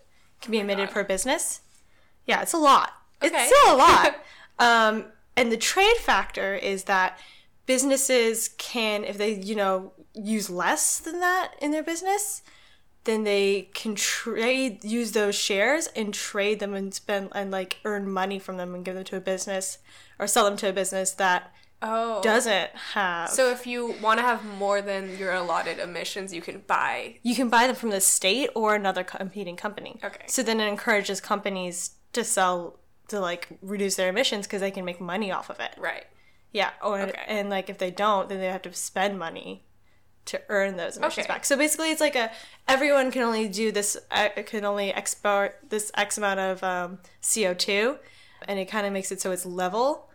can 0.40 0.52
be 0.52 0.58
emitted 0.58 0.88
God. 0.88 0.94
per 0.94 1.04
business. 1.04 1.60
Yeah, 2.26 2.42
it's 2.42 2.52
a 2.52 2.58
lot. 2.58 2.92
Okay. 3.22 3.34
It's 3.34 3.46
still 3.46 3.74
a 3.74 3.76
lot. 3.76 4.14
um, 4.58 5.06
and 5.36 5.50
the 5.50 5.56
trade 5.56 5.96
factor 5.96 6.54
is 6.54 6.84
that 6.84 7.18
businesses 7.66 8.50
can, 8.58 9.04
if 9.04 9.18
they, 9.18 9.34
you 9.34 9.54
know, 9.54 9.92
use 10.14 10.50
less 10.50 10.98
than 10.98 11.20
that 11.20 11.54
in 11.60 11.70
their 11.70 11.82
business, 11.82 12.42
then 13.04 13.24
they 13.24 13.68
can 13.74 13.94
trade, 13.94 14.82
use 14.84 15.12
those 15.12 15.34
shares 15.34 15.88
and 15.94 16.12
trade 16.14 16.58
them 16.60 16.74
and 16.74 16.92
spend, 16.94 17.28
and 17.34 17.50
like 17.50 17.78
earn 17.84 18.10
money 18.10 18.38
from 18.38 18.56
them 18.56 18.74
and 18.74 18.84
give 18.84 18.94
them 18.94 19.04
to 19.04 19.16
a 19.16 19.20
business 19.20 19.78
or 20.18 20.26
sell 20.26 20.44
them 20.44 20.56
to 20.58 20.68
a 20.68 20.72
business 20.72 21.12
that 21.12 21.52
Oh. 21.82 22.22
doesn't 22.22 22.70
have. 22.94 23.28
so 23.28 23.50
if 23.50 23.66
you 23.66 23.94
want 24.00 24.18
to 24.18 24.22
have 24.24 24.42
more 24.42 24.80
than 24.80 25.18
your 25.18 25.32
allotted 25.34 25.78
emissions, 25.78 26.32
you 26.32 26.40
can 26.40 26.60
buy. 26.66 27.18
you 27.22 27.34
can 27.34 27.50
buy 27.50 27.66
them 27.66 27.76
from 27.76 27.90
the 27.90 28.00
state 28.00 28.48
or 28.54 28.74
another 28.74 29.04
competing 29.04 29.54
company. 29.56 30.00
Okay. 30.02 30.24
So 30.26 30.42
then 30.42 30.60
it 30.60 30.66
encourages 30.68 31.20
companies 31.20 31.96
to 32.14 32.24
sell 32.24 32.78
to 33.08 33.20
like 33.20 33.48
reduce 33.60 33.96
their 33.96 34.08
emissions 34.08 34.46
because 34.46 34.62
they 34.62 34.70
can 34.70 34.86
make 34.86 34.98
money 34.98 35.30
off 35.30 35.50
of 35.50 35.60
it. 35.60 35.74
Right. 35.76 36.04
Yeah. 36.52 36.70
Or 36.82 37.00
Okay. 37.00 37.22
and 37.26 37.50
like 37.50 37.68
if 37.68 37.76
they 37.76 37.90
don't, 37.90 38.30
then 38.30 38.38
they 38.40 38.46
have 38.46 38.62
to 38.62 38.72
spend 38.72 39.18
money 39.18 39.66
to 40.26 40.40
earn 40.48 40.76
those 40.76 40.96
emissions 40.96 41.24
Okay. 41.26 41.32
back. 41.34 41.44
So 41.44 41.56
basically, 41.56 41.90
it's 41.90 42.00
like 42.00 42.16
a 42.16 42.30
everyone 42.68 43.10
can 43.10 43.22
only 43.22 43.48
do 43.48 43.70
this. 43.72 43.96
Uh, 44.10 44.28
can 44.46 44.64
only 44.64 44.92
export 44.92 45.58
this 45.68 45.90
X 45.94 46.18
amount 46.18 46.40
of 46.40 46.62
um, 46.62 46.98
CO 47.22 47.54
two, 47.54 47.98
and 48.48 48.58
it 48.58 48.66
kind 48.66 48.86
of 48.86 48.92
makes 48.92 49.12
it 49.12 49.20
so 49.20 49.30
it's 49.32 49.44
level, 49.46 50.10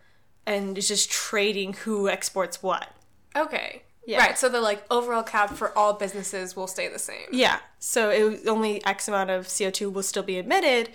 and 0.46 0.76
it's 0.76 0.88
just 0.88 1.10
trading 1.10 1.72
who 1.74 2.08
exports 2.08 2.62
what. 2.62 2.88
Okay. 3.36 3.82
Yeah. 4.06 4.18
Right. 4.18 4.38
So 4.38 4.48
the 4.48 4.60
like 4.60 4.84
overall 4.90 5.22
cap 5.22 5.50
for 5.50 5.76
all 5.76 5.92
businesses 5.92 6.56
will 6.56 6.66
stay 6.66 6.88
the 6.88 6.98
same. 6.98 7.28
Yeah. 7.30 7.60
So 7.78 8.10
it 8.10 8.46
only 8.48 8.84
X 8.84 9.06
amount 9.08 9.30
of 9.30 9.46
CO2 9.46 9.92
will 9.92 10.02
still 10.02 10.22
be 10.22 10.38
emitted, 10.38 10.90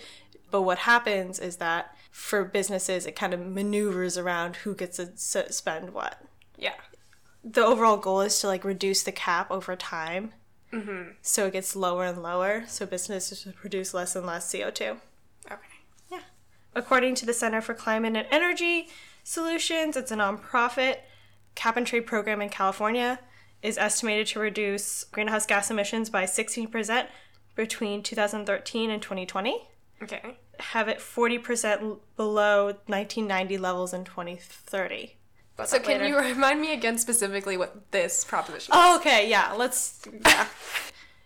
but 0.50 0.62
what 0.62 0.78
happens 0.78 1.38
is 1.38 1.56
that 1.56 1.96
for 2.10 2.44
businesses, 2.44 3.06
it 3.06 3.14
kind 3.16 3.32
of 3.32 3.40
maneuvers 3.40 4.18
around 4.18 4.56
who 4.56 4.74
gets 4.74 4.96
to 4.98 5.52
spend 5.52 5.94
what. 5.94 6.20
Yeah. 6.58 6.74
The 7.48 7.64
overall 7.64 7.96
goal 7.96 8.22
is 8.22 8.40
to 8.40 8.48
like 8.48 8.64
reduce 8.64 9.04
the 9.04 9.12
cap 9.12 9.50
over 9.52 9.76
time. 9.76 10.32
Mm-hmm. 10.72 11.10
So 11.22 11.46
it 11.46 11.52
gets 11.52 11.76
lower 11.76 12.04
and 12.04 12.20
lower, 12.20 12.64
so 12.66 12.86
businesses 12.86 13.46
produce 13.54 13.94
less 13.94 14.16
and 14.16 14.26
less 14.26 14.52
CO2. 14.52 14.98
Okay. 15.46 15.60
Yeah. 16.10 16.20
According 16.74 17.14
to 17.16 17.26
the 17.26 17.32
Center 17.32 17.60
for 17.60 17.72
Climate 17.72 18.16
and 18.16 18.26
Energy 18.32 18.88
Solutions, 19.22 19.96
it's 19.96 20.10
a 20.10 20.16
nonprofit 20.16 20.96
cap 21.54 21.76
and 21.76 21.86
trade 21.86 22.06
program 22.06 22.42
in 22.42 22.48
California 22.48 23.20
is 23.62 23.78
estimated 23.78 24.26
to 24.28 24.38
reduce 24.38 25.04
greenhouse 25.04 25.46
gas 25.46 25.70
emissions 25.70 26.10
by 26.10 26.24
16% 26.24 27.06
between 27.54 28.02
2013 28.02 28.90
and 28.90 29.02
2020. 29.02 29.68
Okay. 30.02 30.38
Have 30.60 30.88
it 30.88 30.98
40% 30.98 31.98
below 32.16 32.66
1990 32.86 33.58
levels 33.58 33.94
in 33.94 34.04
2030. 34.04 35.16
But 35.56 35.68
So 35.68 35.78
can 35.78 36.06
you 36.06 36.18
remind 36.20 36.60
me 36.60 36.72
again 36.72 36.98
specifically 36.98 37.56
what 37.56 37.90
this 37.90 38.24
proposition? 38.24 38.72
is? 38.72 38.78
Oh, 38.78 38.96
okay, 38.96 39.28
yeah. 39.28 39.52
Let's. 39.56 40.00
Yeah. 40.24 40.46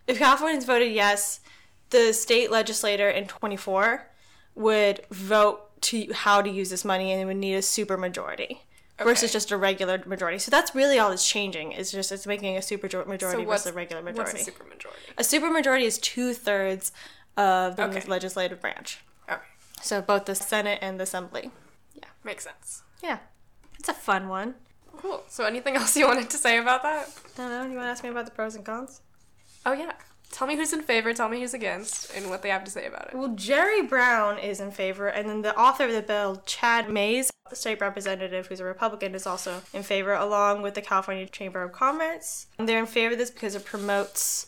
if 0.07 0.17
Californians 0.17 0.65
voted 0.65 0.91
yes, 0.91 1.39
the 1.89 2.13
state 2.13 2.49
legislator 2.51 3.09
in 3.09 3.27
24 3.27 4.07
would 4.55 5.01
vote 5.11 5.81
to 5.81 6.11
how 6.13 6.41
to 6.41 6.49
use 6.49 6.69
this 6.69 6.85
money, 6.85 7.11
and 7.11 7.21
it 7.21 7.25
would 7.25 7.37
need 7.37 7.55
a 7.55 7.61
super 7.61 7.97
majority 7.97 8.61
versus 9.03 9.31
just 9.33 9.49
a 9.51 9.57
regular 9.57 10.01
majority. 10.05 10.37
So 10.37 10.51
that's 10.51 10.75
really 10.75 10.99
all 10.99 11.09
that's 11.09 11.27
changing. 11.27 11.71
Is 11.71 11.91
just 11.91 12.11
it's 12.11 12.27
making 12.27 12.55
a 12.55 12.61
super 12.61 12.85
majority 13.07 13.43
So 13.43 13.49
versus 13.49 13.65
a 13.67 13.73
regular 13.73 14.01
majority. 14.01 14.19
What's 14.19 14.33
majority. 14.33 14.51
a 14.51 14.53
super 14.53 14.63
majority? 14.69 15.01
a 15.17 15.23
super 15.23 15.49
majority 15.49 15.85
is 15.85 15.97
two 15.97 16.33
thirds 16.33 16.91
of 17.35 17.75
the 17.77 17.83
Okay. 17.85 18.01
legislative 18.07 18.61
branch. 18.61 18.99
Okay. 19.29 19.41
So 19.81 20.01
both 20.01 20.25
the 20.25 20.35
Senate 20.35 20.79
and 20.81 20.99
the 20.99 21.03
Assembly. 21.03 21.49
Yeah. 21.95 22.05
Makes 22.23 22.43
sense. 22.43 22.83
Yeah, 23.01 23.17
it's 23.81 23.89
a 23.89 23.93
fun 23.93 24.27
one. 24.27 24.53
Cool. 24.97 25.23
So 25.27 25.43
anything 25.45 25.75
else 25.79 25.97
you 25.97 26.07
wanted 26.07 26.29
to 26.29 26.37
say 26.37 26.59
about 26.59 26.83
that? 26.83 27.09
I 27.33 27.37
don't 27.37 27.49
know. 27.49 27.63
You 27.63 27.77
want 27.77 27.87
to 27.87 27.91
ask 27.91 28.03
me 28.03 28.11
about 28.11 28.25
the 28.25 28.31
pros 28.31 28.55
and 28.55 28.63
cons? 28.63 29.01
Oh 29.65 29.73
yeah. 29.73 29.93
Tell 30.31 30.47
me 30.47 30.55
who's 30.55 30.71
in 30.71 30.83
favor, 30.83 31.13
tell 31.13 31.27
me 31.27 31.41
who's 31.41 31.53
against, 31.53 32.15
and 32.15 32.29
what 32.29 32.41
they 32.41 32.49
have 32.49 32.63
to 32.63 32.71
say 32.71 32.85
about 32.85 33.09
it. 33.09 33.15
Well, 33.15 33.35
Jerry 33.35 33.81
Brown 33.81 34.37
is 34.37 34.61
in 34.61 34.71
favor, 34.71 35.07
and 35.07 35.27
then 35.27 35.41
the 35.41 35.57
author 35.59 35.85
of 35.85 35.91
the 35.91 36.01
bill, 36.01 36.41
Chad 36.45 36.89
Mayes, 36.89 37.29
the 37.49 37.55
state 37.57 37.81
representative 37.81 38.47
who's 38.47 38.61
a 38.61 38.63
Republican, 38.63 39.13
is 39.13 39.27
also 39.27 39.61
in 39.73 39.83
favor, 39.83 40.13
along 40.13 40.61
with 40.61 40.75
the 40.75 40.81
California 40.81 41.27
Chamber 41.27 41.63
of 41.63 41.73
Commerce. 41.73 42.47
And 42.57 42.69
they're 42.69 42.79
in 42.79 42.85
favor 42.85 43.11
of 43.11 43.17
this 43.17 43.29
because 43.29 43.55
it 43.55 43.65
promotes 43.65 44.45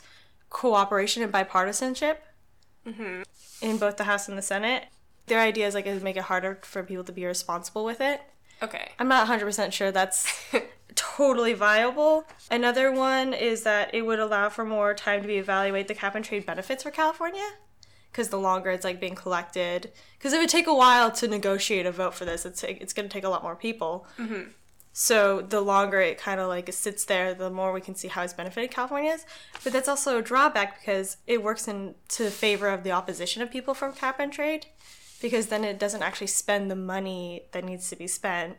cooperation 0.49 1.21
and 1.21 1.33
bipartisanship 1.33 2.15
mm-hmm. 2.87 3.23
in 3.61 3.77
both 3.77 3.97
the 3.97 4.05
House 4.05 4.29
and 4.29 4.37
the 4.37 4.41
Senate. 4.41 4.85
Their 5.25 5.41
idea 5.41 5.67
is 5.67 5.75
like 5.75 5.85
it 5.85 5.93
would 5.93 6.03
make 6.03 6.17
it 6.17 6.23
harder 6.23 6.59
for 6.61 6.81
people 6.81 7.03
to 7.03 7.11
be 7.11 7.25
responsible 7.25 7.83
with 7.83 7.99
it. 7.99 8.21
Okay. 8.61 8.91
I'm 8.99 9.07
not 9.07 9.27
100% 9.27 9.71
sure 9.71 9.91
that's 9.91 10.31
totally 10.95 11.53
viable. 11.53 12.25
Another 12.49 12.91
one 12.91 13.33
is 13.33 13.63
that 13.63 13.93
it 13.93 14.03
would 14.03 14.19
allow 14.19 14.49
for 14.49 14.65
more 14.65 14.93
time 14.93 15.21
to 15.21 15.27
be 15.27 15.37
evaluate 15.37 15.87
the 15.87 15.95
cap 15.95 16.15
and 16.15 16.23
trade 16.23 16.45
benefits 16.45 16.83
for 16.83 16.91
California 16.91 17.47
because 18.11 18.29
the 18.29 18.39
longer 18.39 18.69
it's 18.69 18.83
like 18.83 18.99
being 18.99 19.15
collected 19.15 19.91
because 20.17 20.33
it 20.33 20.37
would 20.37 20.49
take 20.49 20.67
a 20.67 20.73
while 20.73 21.11
to 21.11 21.27
negotiate 21.27 21.85
a 21.85 21.91
vote 21.91 22.13
for 22.13 22.25
this. 22.25 22.45
It's 22.45 22.63
it's 22.63 22.93
going 22.93 23.09
to 23.09 23.13
take 23.13 23.23
a 23.23 23.29
lot 23.29 23.43
more 23.43 23.55
people. 23.55 24.07
Mm-hmm. 24.17 24.49
So 24.95 25.41
the 25.41 25.59
longer 25.59 25.99
it 25.99 26.19
kind 26.19 26.39
of 26.39 26.47
like 26.47 26.71
sits 26.71 27.05
there 27.05 27.33
the 27.33 27.49
more 27.49 27.73
we 27.73 27.81
can 27.81 27.95
see 27.95 28.07
how 28.07 28.21
it's 28.21 28.33
benefited 28.33 28.69
californians 28.69 29.25
but 29.63 29.73
that's 29.73 29.87
also 29.87 30.19
a 30.19 30.21
drawback 30.21 30.79
because 30.79 31.17
it 31.25 31.41
works 31.41 31.67
in 31.67 31.95
to 32.09 32.29
favor 32.29 32.69
of 32.69 32.83
the 32.83 32.91
opposition 32.91 33.41
of 33.41 33.49
people 33.49 33.73
from 33.73 33.93
cap 33.93 34.19
and 34.19 34.31
trade 34.31 34.67
because 35.23 35.47
then 35.47 35.63
it 35.63 35.79
doesn't 35.79 36.03
actually 36.03 36.27
spend 36.27 36.69
the 36.69 36.75
money 36.75 37.43
that 37.53 37.63
needs 37.63 37.89
to 37.89 37.95
be 37.95 38.05
spent 38.05 38.57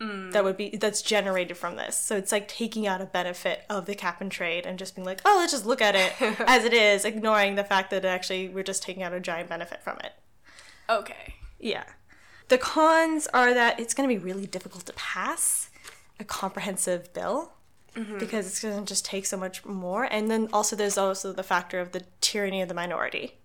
mm. 0.00 0.32
that 0.32 0.44
would 0.44 0.56
be 0.56 0.70
that's 0.76 1.02
generated 1.02 1.56
from 1.56 1.76
this. 1.76 1.96
So 1.96 2.16
it's 2.16 2.32
like 2.32 2.48
taking 2.48 2.86
out 2.86 3.00
a 3.00 3.06
benefit 3.06 3.64
of 3.68 3.86
the 3.86 3.94
cap 3.94 4.20
and 4.20 4.30
trade 4.30 4.64
and 4.64 4.78
just 4.78 4.94
being 4.94 5.04
like, 5.04 5.20
oh, 5.24 5.36
let's 5.38 5.52
just 5.52 5.66
look 5.66 5.82
at 5.82 5.94
it 5.94 6.14
as 6.46 6.64
it 6.64 6.72
is, 6.72 7.04
ignoring 7.04 7.56
the 7.56 7.64
fact 7.64 7.90
that 7.90 8.04
actually 8.04 8.48
we're 8.48 8.62
just 8.62 8.82
taking 8.82 9.02
out 9.02 9.12
a 9.12 9.20
giant 9.20 9.48
benefit 9.48 9.82
from 9.82 9.98
it. 9.98 10.12
Okay. 10.88 11.34
Yeah. 11.58 11.84
The 12.46 12.58
cons 12.58 13.26
are 13.34 13.52
that 13.52 13.78
it's 13.78 13.92
going 13.92 14.08
to 14.08 14.14
be 14.14 14.22
really 14.22 14.46
difficult 14.46 14.86
to 14.86 14.92
pass 14.94 15.68
a 16.18 16.24
comprehensive 16.24 17.12
bill 17.12 17.52
mm-hmm. 17.94 18.18
because 18.18 18.46
it's 18.46 18.60
going 18.60 18.78
to 18.78 18.84
just 18.84 19.04
take 19.04 19.26
so 19.26 19.36
much 19.36 19.64
more. 19.66 20.04
And 20.04 20.30
then 20.30 20.48
also, 20.52 20.74
there's 20.74 20.96
also 20.96 21.32
the 21.32 21.42
factor 21.42 21.80
of 21.80 21.92
the 21.92 22.04
tyranny 22.20 22.62
of 22.62 22.68
the 22.68 22.74
minority. 22.74 23.38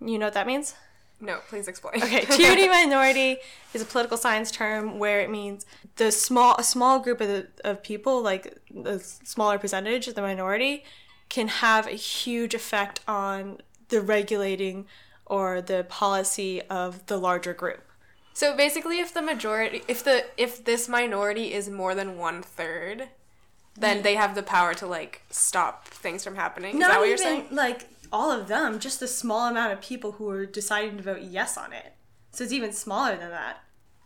You 0.00 0.18
know 0.18 0.26
what 0.26 0.34
that 0.34 0.46
means? 0.46 0.74
No, 1.20 1.38
please 1.48 1.68
explain. 1.68 2.02
Okay, 2.02 2.24
tyranny 2.30 2.68
minority 2.68 3.38
is 3.74 3.82
a 3.82 3.84
political 3.84 4.16
science 4.16 4.50
term 4.50 4.98
where 4.98 5.20
it 5.20 5.30
means 5.30 5.66
the 5.96 6.10
small 6.10 6.56
a 6.56 6.62
small 6.62 6.98
group 6.98 7.20
of, 7.20 7.28
the, 7.28 7.48
of 7.64 7.82
people, 7.82 8.22
like 8.22 8.58
the 8.70 8.98
smaller 8.98 9.58
percentage 9.58 10.08
of 10.08 10.14
the 10.14 10.22
minority, 10.22 10.84
can 11.28 11.48
have 11.48 11.86
a 11.86 11.92
huge 11.92 12.54
effect 12.54 13.00
on 13.06 13.58
the 13.88 14.00
regulating 14.00 14.86
or 15.26 15.60
the 15.60 15.84
policy 15.88 16.62
of 16.62 17.06
the 17.06 17.16
larger 17.16 17.54
group. 17.54 17.82
So 18.32 18.56
basically, 18.56 19.00
if 19.00 19.12
the 19.12 19.22
majority, 19.22 19.82
if 19.86 20.02
the 20.02 20.24
if 20.36 20.64
this 20.64 20.88
minority 20.88 21.52
is 21.52 21.68
more 21.68 21.94
than 21.94 22.16
one 22.16 22.42
third, 22.42 23.08
then 23.76 23.98
mm. 23.98 24.02
they 24.02 24.14
have 24.14 24.34
the 24.34 24.42
power 24.42 24.74
to 24.74 24.86
like 24.86 25.22
stop 25.30 25.86
things 25.86 26.24
from 26.24 26.36
happening. 26.36 26.74
Is 26.74 26.80
that 26.80 26.98
what 26.98 27.08
you're 27.08 27.16
saying? 27.16 27.48
like 27.50 27.86
all 28.12 28.30
of 28.30 28.48
them, 28.48 28.78
just 28.78 29.00
the 29.00 29.08
small 29.08 29.48
amount 29.48 29.72
of 29.72 29.80
people 29.80 30.12
who 30.12 30.28
are 30.28 30.46
deciding 30.46 30.96
to 30.96 31.02
vote 31.02 31.22
yes 31.22 31.56
on 31.56 31.72
it. 31.72 31.94
So 32.32 32.44
it's 32.44 32.52
even 32.52 32.72
smaller 32.72 33.16
than 33.16 33.30
that. 33.30 33.58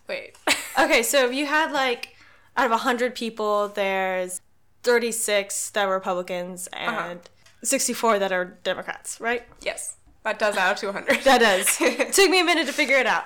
Wait. 0.09 0.37
Okay, 0.77 1.05
so 1.05 1.25
if 1.25 1.33
you 1.33 1.47
had 1.47 1.71
like 1.71 2.17
out 2.57 2.65
of 2.65 2.73
100 2.73 3.15
people, 3.15 3.69
there's 3.69 4.41
36 4.83 5.71
that 5.71 5.87
were 5.87 5.95
Republicans 5.95 6.69
uh-huh. 6.73 7.11
and 7.11 7.21
64 7.63 8.19
that 8.19 8.33
are 8.33 8.59
Democrats, 8.65 9.21
right? 9.21 9.45
yes, 9.61 9.99
that 10.25 10.39
does 10.39 10.57
add 10.57 10.73
up 10.73 10.77
to 10.79 10.87
100. 10.87 11.23
That 11.23 11.41
does. 11.41 11.77
Took 12.17 12.31
me 12.31 12.41
a 12.41 12.45
minute 12.45 12.67
to 12.67 12.73
figure 12.73 12.97
it 12.97 13.07
out. 13.07 13.25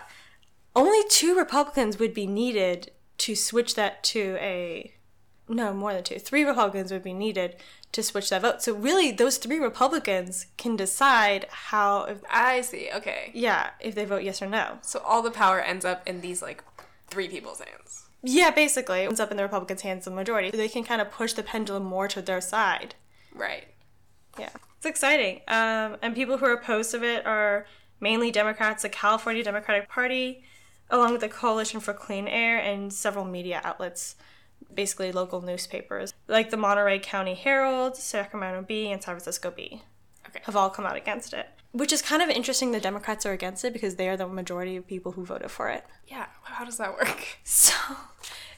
Only 0.77 1.01
two 1.09 1.37
Republicans 1.39 1.99
would 1.99 2.13
be 2.13 2.27
needed 2.27 2.91
to 3.19 3.35
switch 3.35 3.75
that 3.77 4.03
to 4.05 4.37
a. 4.41 4.93
No, 5.49 5.73
more 5.73 5.95
than 5.95 6.05
two. 6.05 6.19
Three 6.19 6.45
Republicans 6.45 6.93
would 6.93 7.03
be 7.03 7.15
needed 7.15 7.57
to 7.93 8.03
switch 8.03 8.31
that 8.31 8.43
vote. 8.43 8.63
So 8.63 8.75
really, 8.75 9.11
those 9.11 9.39
three 9.39 9.59
Republicans 9.59 10.47
can 10.57 10.77
decide 10.77 11.47
how, 11.51 12.05
if, 12.05 12.19
I 12.31 12.61
see. 12.61 12.91
Okay. 12.95 13.31
yeah, 13.35 13.71
if 13.81 13.95
they 13.95 14.05
vote 14.05 14.23
yes 14.23 14.43
or 14.43 14.47
no. 14.47 14.79
So 14.83 15.01
all 15.01 15.23
the 15.23 15.31
power 15.31 15.61
ends 15.61 15.85
up 15.85 16.07
in 16.07 16.21
these 16.21 16.43
like 16.43 16.63
three 17.09 17.29
people's 17.29 17.61
hands. 17.61 18.05
Yeah, 18.23 18.51
basically, 18.51 19.01
it's 19.01 19.21
up 19.21 19.31
in 19.31 19.37
the 19.37 19.43
Republicans' 19.45 19.83
hands, 19.83 20.05
the 20.05 20.11
majority. 20.11 20.51
They 20.51 20.69
can 20.69 20.85
kind 20.85 21.01
of 21.01 21.11
push 21.11 21.33
the 21.33 21.43
pendulum 21.43 21.85
more 21.85 22.09
to 22.09 22.21
their 22.21 22.41
side. 22.41 22.97
Right. 23.33 23.69
Yeah, 24.39 24.51
it's 24.77 24.87
exciting. 24.87 25.41
Um, 25.49 25.97
and 26.03 26.15
people 26.15 26.39
who 26.39 26.47
are 26.47 26.53
opposed 26.53 26.91
to 26.91 27.03
it 27.03 27.25
are 27.27 27.67
mainly 28.01 28.31
Democrats, 28.31 28.83
the 28.83 28.89
California 28.89 29.43
Democratic 29.43 29.89
Party, 29.89 30.43
along 30.91 31.13
with 31.13 31.21
the 31.21 31.29
Coalition 31.29 31.81
for 31.81 31.93
Clean 31.93 32.27
Air 32.27 32.59
and 32.59 32.93
several 32.93 33.25
media 33.25 33.61
outlets, 33.63 34.17
basically 34.75 35.13
local 35.13 35.41
newspapers 35.41 36.15
like 36.27 36.51
the 36.51 36.57
Monterey 36.57 36.99
County 36.99 37.35
Herald, 37.35 37.97
Sacramento 37.97 38.63
Bee, 38.63 38.91
and 38.91 39.03
San 39.03 39.15
Francisco 39.15 39.51
Bee. 39.51 39.83
Okay. 40.29 40.41
Have 40.45 40.57
all 40.57 40.71
come 40.71 40.87
out 40.87 40.97
against 40.97 41.33
it. 41.33 41.49
Which 41.73 41.93
is 41.93 42.03
kind 42.03 42.23
of 42.23 42.29
interesting 42.29 42.73
the 42.73 42.81
Democrats 42.81 43.27
are 43.27 43.33
against 43.33 43.65
it 43.65 43.73
because 43.73 43.97
they 43.97 44.09
are 44.09 44.17
the 44.17 44.27
majority 44.27 44.77
of 44.77 44.87
people 44.87 45.13
who 45.13 45.25
voted 45.25 45.51
for 45.51 45.69
it. 45.69 45.85
Yeah. 46.07 46.27
How 46.43 46.65
does 46.65 46.79
that 46.79 46.93
work? 46.93 47.39
So 47.45 47.75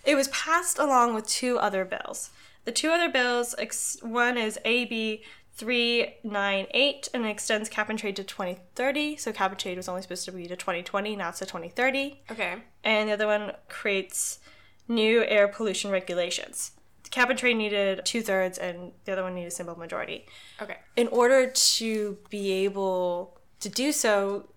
it 0.04 0.14
was 0.14 0.28
passed 0.28 0.78
along 0.78 1.14
with 1.14 1.26
two 1.28 1.59
other 1.59 1.85
bills. 1.85 2.30
The 2.64 2.73
two 2.73 2.90
other 2.90 3.11
bills, 3.11 3.54
one 4.02 4.37
is 4.37 4.59
AB 4.64 5.23
398 5.54 7.09
and 7.12 7.26
extends 7.26 7.69
cap 7.69 7.90
and 7.90 7.99
trade 7.99 8.16
to 8.16 8.25
2030. 8.25 9.16
So 9.16 9.33
cap 9.33 9.50
and 9.50 9.61
trade 9.61 9.76
was 9.76 9.88
only 9.88 10.02
supposed 10.02 10.25
to 10.25 10.33
be 10.33 10.47
to 10.47 10.57
2020, 10.57 11.16
now 11.16 11.28
it's 11.28 11.40
to 11.40 11.47
2030. 11.47 12.21
Okay. 12.30 12.57
And 12.83 13.09
the 13.09 13.12
other 13.12 13.26
one 13.26 13.52
creates 13.69 14.40
new 14.89 15.23
air 15.25 15.49
pollution 15.49 15.91
regulations. 15.91 16.73
The 17.04 17.11
cap 17.11 17.31
and 17.31 17.39
trade 17.39 17.57
needed 17.57 18.02
two 18.04 18.23
thirds 18.23 18.59
and 18.59 18.93
the 19.04 19.13
other 19.13 19.23
one 19.23 19.35
needed 19.35 19.49
a 19.49 19.50
simple 19.50 19.76
majority 19.78 20.26
Okay. 20.61 20.76
in 20.97 21.09
order 21.09 21.50
to 21.50 22.19
be 22.28 22.52
able 22.65 23.39
to 23.61 23.69
do 23.69 23.93
so, 23.93 24.49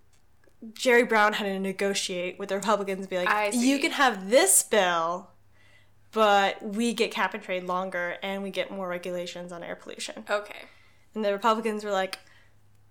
Jerry 0.72 1.04
Brown 1.04 1.34
had 1.34 1.44
to 1.44 1.58
negotiate 1.58 2.38
with 2.38 2.48
the 2.48 2.54
Republicans 2.56 3.00
and 3.00 3.08
be 3.10 3.18
like, 3.18 3.54
you 3.54 3.78
can 3.78 3.90
have 3.92 4.30
this 4.30 4.62
bill, 4.62 5.30
but 6.12 6.62
we 6.64 6.94
get 6.94 7.10
cap 7.10 7.34
and 7.34 7.42
trade 7.42 7.64
longer 7.64 8.16
and 8.22 8.42
we 8.42 8.50
get 8.50 8.70
more 8.70 8.88
regulations 8.88 9.52
on 9.52 9.62
air 9.62 9.76
pollution. 9.76 10.24
Okay. 10.30 10.62
And 11.14 11.24
the 11.24 11.32
Republicans 11.32 11.84
were 11.84 11.90
like, 11.90 12.18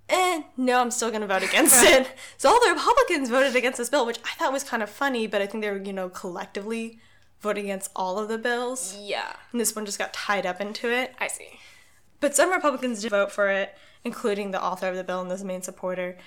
eh, 0.10 0.43
no, 0.57 0.79
I'm 0.81 0.91
still 0.91 1.10
going 1.10 1.21
to 1.21 1.27
vote 1.27 1.41
against 1.49 1.84
it. 1.84 2.12
So 2.38 2.49
all 2.49 2.60
the 2.63 2.73
Republicans 2.73 3.29
voted 3.29 3.55
against 3.55 3.77
this 3.77 3.89
bill, 3.89 4.05
which 4.05 4.19
I 4.23 4.36
thought 4.38 4.53
was 4.53 4.63
kind 4.63 4.84
of 4.84 4.89
funny, 4.89 5.25
but 5.25 5.41
I 5.41 5.47
think 5.47 5.63
they 5.63 5.69
were, 5.71 5.81
you 5.81 5.93
know, 5.93 6.10
collectively 6.10 6.99
voting 7.43 7.65
against 7.65 7.91
all 7.95 8.17
of 8.17 8.27
the 8.29 8.38
bills. 8.39 8.97
Yeah. 8.99 9.34
And 9.51 9.62
this 9.62 9.75
one 9.75 9.86
just 9.86 9.99
got 9.99 10.13
tied 10.13 10.45
up 10.47 10.60
into 10.60 10.89
it. 10.91 11.13
I 11.19 11.27
see. 11.27 11.60
But 12.19 12.36
some 12.36 12.51
Republicans 12.51 13.01
did 13.01 13.12
vote 13.12 13.32
for 13.32 13.49
it, 13.49 13.77
including 14.03 14.51
the 14.51 14.63
author 14.63 14.88
of 14.88 14.95
the 14.95 15.03
bill 15.03 15.21
and 15.21 15.29
the 15.29 15.45
main 15.45 15.62
supporter. 15.62 16.17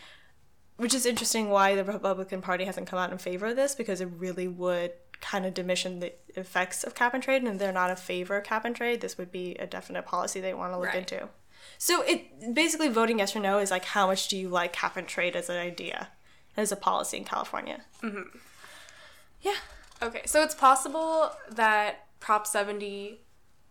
Which 0.76 0.92
is 0.94 1.07
interesting 1.07 1.48
why 1.48 1.74
the 1.74 1.85
Republican 1.85 2.42
Party 2.42 2.66
hasn't 2.66 2.87
come 2.87 2.98
out 2.98 3.11
in 3.11 3.16
favor 3.18 3.46
of 3.46 3.57
this 3.57 3.74
because 3.74 4.02
it 4.02 4.11
really 4.18 4.46
would 4.46 4.92
kind 5.22 5.46
of 5.46 5.55
diminish 5.55 5.85
the 5.85 6.12
effects 6.37 6.85
of 6.85 6.94
cap 6.94 7.14
and 7.14 7.22
trade, 7.22 7.42
and 7.42 7.59
they're 7.59 7.72
not 7.72 7.88
in 7.88 7.96
favor 7.96 8.37
of 8.37 8.44
cap 8.44 8.66
and 8.66 8.76
trade. 8.76 9.00
This 9.00 9.16
would 9.16 9.33
be 9.33 9.55
a 9.55 9.66
definite 9.66 10.05
policy 10.05 10.38
they 10.42 10.52
want 10.52 10.74
to 10.74 10.79
look 10.79 10.88
Right. 10.88 10.96
into. 10.98 11.31
So 11.79 12.02
it 12.02 12.55
basically 12.55 12.88
voting 12.88 13.18
yes 13.20 13.35
or 13.35 13.40
no 13.40 13.59
is 13.59 13.70
like 13.70 13.87
how 13.87 14.07
much 14.07 14.29
do 14.29 14.37
you 14.37 14.50
like 14.50 14.74
cap 14.74 14.98
and 14.98 15.09
trade 15.09 15.35
as 15.35 15.48
an 15.48 15.57
idea, 15.57 16.09
as 16.59 16.70
a 16.70 16.76
policy 16.76 17.16
in 17.16 17.24
California. 17.24 17.81
Mm-hmm. 18.02 18.37
Yeah. 19.40 19.57
Okay. 20.02 20.22
So 20.26 20.42
it's 20.42 20.54
possible 20.54 21.30
that 21.50 22.06
Prop 22.20 22.46
70 22.46 23.20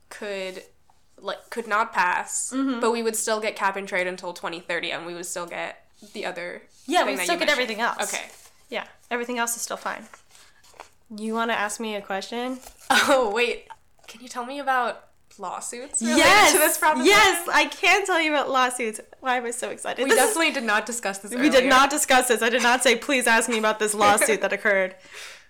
could 0.09 0.63
like 1.19 1.49
could 1.49 1.67
not 1.67 1.93
pass, 1.93 2.51
Mm-hmm. 2.53 2.79
but 2.79 2.91
we 2.91 3.01
would 3.03 3.15
still 3.15 3.39
get 3.39 3.55
cap 3.55 3.75
and 3.75 3.88
trade 3.88 4.07
until 4.07 4.33
2030 4.33 4.91
and 4.91 5.05
we 5.05 5.13
would 5.13 5.25
still 5.25 5.45
get 5.45 5.85
the 6.13 6.25
other 6.25 6.61
Yeah, 6.88 7.05
we 7.05 7.15
still 7.15 7.35
you 7.35 7.39
get 7.39 7.47
mentioned. 7.47 7.49
everything 7.49 7.79
else. 7.81 8.13
Okay. 8.13 8.25
Yeah, 8.69 8.85
everything 9.09 9.38
else 9.39 9.55
is 9.55 9.61
still 9.61 9.77
fine. 9.77 10.05
You 11.15 11.33
want 11.33 11.51
to 11.51 11.57
ask 11.57 11.79
me 11.79 11.95
a 11.95 12.01
question? 12.01 12.59
Oh, 12.91 13.31
wait. 13.33 13.67
Can 14.07 14.21
you 14.21 14.27
tell 14.27 14.45
me 14.45 14.59
about 14.59 15.05
lawsuits 15.39 16.01
related 16.01 16.17
yes, 16.19 16.51
to 16.53 16.59
this 16.59 16.77
proposition? 16.77 17.07
yes, 17.07 17.47
I 17.51 17.65
can 17.65 18.05
tell 18.05 18.21
you 18.21 18.31
about 18.31 18.49
lawsuits. 18.51 18.99
Why 19.21 19.38
am 19.38 19.45
I 19.45 19.51
so 19.51 19.69
excited? 19.71 20.03
We 20.03 20.09
This 20.11 20.19
is- 20.19 20.25
definitely 20.27 20.51
did 20.53 20.63
not 20.63 20.85
discuss 20.85 21.17
this 21.19 21.31
we 21.33 21.49
did 21.49 21.65
not 21.65 21.89
discuss 21.89 22.27
this. 22.27 22.41
I 22.43 22.49
did 22.49 22.61
not 22.61 22.83
say 22.83 22.95
please 22.95 23.25
ask 23.25 23.49
me 23.49 23.57
about 23.57 23.79
this 23.79 23.93
lawsuit 24.03 24.41
that 24.41 24.53
occurred. 24.53 24.95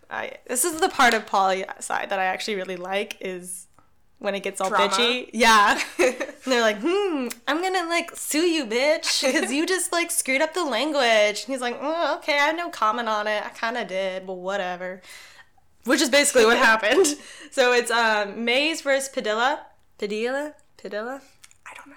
I, 0.10 0.34
this 0.48 0.66
is 0.66 0.80
the 0.80 0.90
part 0.90 1.14
of 1.14 1.26
poli 1.26 1.66
sci 1.78 2.06
that 2.06 2.20
I 2.20 2.26
actually 2.26 2.56
really 2.56 2.76
like 2.76 3.18
is 3.22 3.68
when 4.20 4.36
it 4.36 4.42
gets 4.44 4.62
all 4.62 4.70
Drama. 4.70 4.88
bitchy. 4.88 5.30
Yeah, 5.34 5.80
and 6.00 6.16
they're 6.46 6.62
like, 6.62 6.80
hmm, 6.80 7.28
I'm 7.48 7.62
gonna 7.62 7.88
like 7.90 8.16
sue 8.16 8.46
you, 8.46 8.66
bitch, 8.66 9.26
because 9.26 9.52
you 9.52 9.66
just 9.66 9.92
like 9.92 10.12
screwed 10.12 10.42
up 10.42 10.54
the 10.54 10.64
language. 10.64 11.44
And 11.44 11.48
he's 11.48 11.62
like, 11.62 11.78
oh, 11.82 12.18
okay, 12.18 12.34
I 12.34 12.48
have 12.48 12.56
no 12.56 12.70
comment 12.70 13.10
on 13.10 13.28
it. 13.28 13.44
I 13.46 13.50
kind 13.50 13.78
of 13.78 13.88
did, 13.88 14.26
but 14.26 14.36
whatever. 14.36 15.02
Which 15.86 16.02
is 16.02 16.10
basically 16.10 16.46
what 16.46 16.58
happened. 16.58 17.08
So 17.52 17.72
it's 17.72 17.90
um, 17.90 18.44
Mayes 18.44 18.82
versus 18.82 19.08
Padilla. 19.08 19.66
Padilla? 19.98 20.56
Padilla? 20.76 21.22
I 21.66 21.74
don't 21.74 21.88
know. 21.88 21.96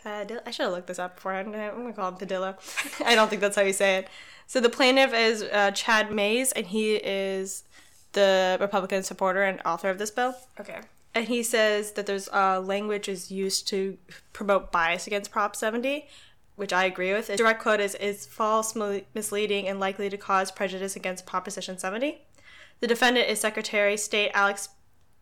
Padilla. 0.00 0.40
I 0.46 0.52
should 0.52 0.66
have 0.66 0.72
looked 0.72 0.86
this 0.86 1.00
up 1.00 1.16
before. 1.16 1.34
I'm 1.34 1.50
gonna 1.50 1.92
call 1.92 2.10
him 2.10 2.14
Padilla. 2.14 2.56
I 3.04 3.16
don't 3.16 3.28
think 3.28 3.42
that's 3.42 3.56
how 3.56 3.62
you 3.62 3.72
say 3.72 3.96
it. 3.96 4.08
So 4.50 4.58
the 4.58 4.68
plaintiff 4.68 5.14
is 5.14 5.44
uh, 5.44 5.70
Chad 5.70 6.10
Mayes, 6.10 6.50
and 6.50 6.66
he 6.66 6.96
is 6.96 7.62
the 8.14 8.58
Republican 8.60 9.04
supporter 9.04 9.44
and 9.44 9.60
author 9.64 9.88
of 9.90 9.98
this 9.98 10.10
bill. 10.10 10.34
Okay. 10.58 10.80
And 11.14 11.28
he 11.28 11.44
says 11.44 11.92
that 11.92 12.06
there's 12.06 12.28
uh, 12.30 12.60
language 12.60 13.08
is 13.08 13.30
used 13.30 13.68
to 13.68 13.96
promote 14.32 14.72
bias 14.72 15.06
against 15.06 15.30
Prop 15.30 15.54
70, 15.54 16.08
which 16.56 16.72
I 16.72 16.82
agree 16.82 17.12
with. 17.12 17.28
Direct 17.36 17.62
quote 17.62 17.78
is, 17.78 17.94
is 17.94 18.26
false, 18.26 18.74
mi- 18.74 19.04
misleading, 19.14 19.68
and 19.68 19.78
likely 19.78 20.10
to 20.10 20.16
cause 20.16 20.50
prejudice 20.50 20.96
against 20.96 21.26
Proposition 21.26 21.78
70. 21.78 22.20
The 22.80 22.88
defendant 22.88 23.28
is 23.28 23.38
Secretary 23.38 23.94
of 23.94 24.00
State 24.00 24.32
Alex 24.34 24.70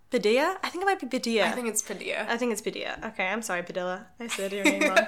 Padilla. 0.09 0.57
I 0.63 0.71
think 0.71 0.81
it 0.81 0.87
might 0.87 1.01
be 1.01 1.07
Padilla. 1.07 1.49
I 1.49 1.53
think 1.53 1.69
it's 1.69 1.83
Padilla. 1.83 2.25
I 2.27 2.39
think 2.39 2.53
it's 2.53 2.63
Padilla. 2.63 2.97
Okay, 3.05 3.27
I'm 3.27 3.43
sorry, 3.43 3.63
Padilla. 3.63 4.07
I 4.19 4.29
said 4.29 4.53
your 4.53 4.65
name 4.65 4.89
wrong. 4.89 5.01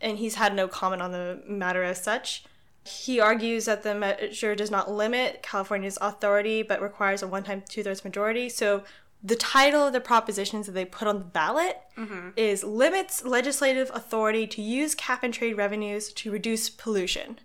And 0.00 0.18
he's 0.18 0.34
had 0.34 0.54
no 0.54 0.66
comment 0.68 1.00
on 1.00 1.12
the 1.12 1.42
matter 1.46 1.82
as 1.82 2.02
such. 2.02 2.44
He 2.84 3.18
argues 3.18 3.64
that 3.64 3.82
the 3.82 3.94
measure 3.94 4.54
does 4.54 4.70
not 4.70 4.90
limit 4.90 5.42
California's 5.42 5.98
authority 6.00 6.62
but 6.62 6.82
requires 6.82 7.22
a 7.22 7.26
one 7.26 7.42
time 7.42 7.62
two 7.68 7.82
thirds 7.82 8.04
majority. 8.04 8.48
So 8.48 8.84
the 9.22 9.36
title 9.36 9.86
of 9.86 9.94
the 9.94 10.00
propositions 10.00 10.66
that 10.66 10.72
they 10.72 10.84
put 10.84 11.08
on 11.08 11.18
the 11.18 11.24
ballot 11.24 11.80
mm-hmm. 11.96 12.30
is 12.36 12.62
Limits 12.62 13.24
Legislative 13.24 13.90
Authority 13.94 14.46
to 14.48 14.60
Use 14.60 14.94
Cap 14.94 15.22
and 15.22 15.32
Trade 15.32 15.56
Revenues 15.56 16.12
to 16.12 16.30
Reduce 16.30 16.68
Pollution. 16.68 17.38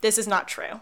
This 0.00 0.18
is 0.18 0.26
not 0.26 0.48
true. 0.48 0.80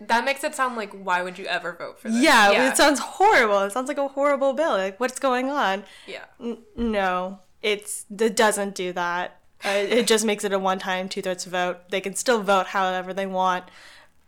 That 0.00 0.24
makes 0.24 0.44
it 0.44 0.54
sound 0.54 0.76
like 0.76 0.92
why 0.92 1.22
would 1.22 1.38
you 1.38 1.46
ever 1.46 1.72
vote 1.72 1.98
for 1.98 2.10
this? 2.10 2.22
Yeah, 2.22 2.68
it 2.68 2.76
sounds 2.76 3.00
horrible. 3.00 3.60
It 3.60 3.72
sounds 3.72 3.88
like 3.88 3.98
a 3.98 4.08
horrible 4.08 4.52
bill. 4.52 4.72
Like, 4.72 5.00
what's 5.00 5.18
going 5.18 5.50
on? 5.50 5.84
yeah. 6.06 6.24
N- 6.40 6.58
no, 6.76 7.40
it's 7.62 8.04
it 8.16 8.36
doesn't 8.36 8.74
do 8.74 8.92
that. 8.92 9.40
Uh, 9.66 9.70
it 9.70 10.06
just 10.06 10.24
makes 10.24 10.44
it 10.44 10.52
a 10.52 10.58
one-time 10.58 11.08
two-thirds 11.08 11.44
vote. 11.44 11.90
They 11.90 12.00
can 12.00 12.14
still 12.14 12.40
vote 12.42 12.68
however 12.68 13.12
they 13.12 13.26
want, 13.26 13.64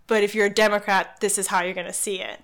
but 0.07 0.23
if 0.25 0.35
you're 0.35 0.47
a 0.47 0.51
Democrat, 0.51 1.21
this 1.21 1.39
is 1.39 1.47
how 1.49 1.63
you're 1.63 1.75
gonna 1.75 1.93
see 1.93 2.21
it 2.21 2.41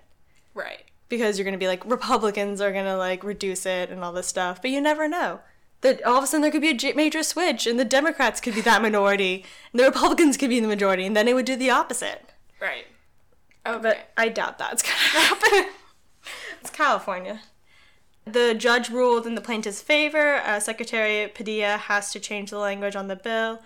Right. 0.53 0.85
because 1.09 1.37
you're 1.37 1.45
gonna 1.45 1.57
be 1.57 1.67
like 1.67 1.83
Republicans 1.85 2.61
are 2.61 2.71
gonna 2.71 2.95
like 2.97 3.23
reduce 3.23 3.65
it 3.65 3.89
and 3.89 4.03
all 4.03 4.13
this 4.13 4.27
stuff, 4.27 4.61
but 4.61 4.71
you 4.71 4.79
never 4.81 5.07
know. 5.07 5.41
That 5.81 6.01
all 6.05 6.17
of 6.17 6.23
a 6.23 6.27
sudden 6.27 6.41
there 6.41 6.51
could 6.51 6.61
be 6.61 6.69
a 6.71 6.95
major 6.95 7.21
switch, 7.21 7.67
and 7.67 7.77
the 7.77 7.85
Democrats 7.85 8.39
could 8.39 8.55
be 8.55 8.61
that 8.61 8.81
minority, 8.81 9.43
and 9.73 9.79
the 9.79 9.83
Republicans 9.85 10.37
could 10.37 10.49
be 10.49 10.59
the 10.61 10.67
majority, 10.67 11.05
and 11.05 11.15
then 11.17 11.27
it 11.27 11.33
would 11.33 11.45
do 11.45 11.55
the 11.57 11.69
opposite. 11.69 12.31
Right. 12.61 12.85
Okay. 13.67 13.79
But 13.81 14.09
I 14.17 14.29
doubt 14.29 14.57
that's 14.57 14.81
gonna 14.81 14.95
happen. 15.25 15.65
it's 16.61 16.69
California. 16.69 17.41
The 18.25 18.55
judge 18.55 18.89
ruled 18.89 19.27
in 19.27 19.35
the 19.35 19.41
plaintiff's 19.41 19.81
favor. 19.81 20.37
Uh, 20.37 20.59
Secretary 20.59 21.27
Padilla 21.27 21.77
has 21.77 22.11
to 22.11 22.19
change 22.19 22.49
the 22.49 22.57
language 22.57 22.95
on 22.95 23.07
the 23.07 23.15
bill, 23.15 23.61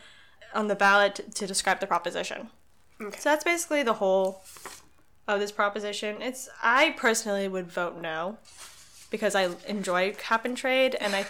on 0.54 0.68
the 0.68 0.76
ballot, 0.76 1.34
to, 1.36 1.48
describe 1.48 1.80
the 1.80 1.88
proposition. 1.88 2.50
Okay. 3.02 3.18
So 3.20 3.30
that's 3.30 3.46
basically 3.46 3.84
the 3.84 3.94
whole 3.94 4.44
of 5.28 5.40
this 5.40 5.52
proposition. 5.52 6.22
It's 6.22 6.50
I 6.62 6.96
personally 6.98 7.48
would 7.48 7.72
vote 7.72 8.02
no 8.02 8.38
because 9.10 9.34
I 9.36 9.50
enjoy 9.68 10.14
cap 10.14 10.44
and 10.44 10.58
trade, 10.58 10.96
and 11.00 11.16
I 11.16 11.26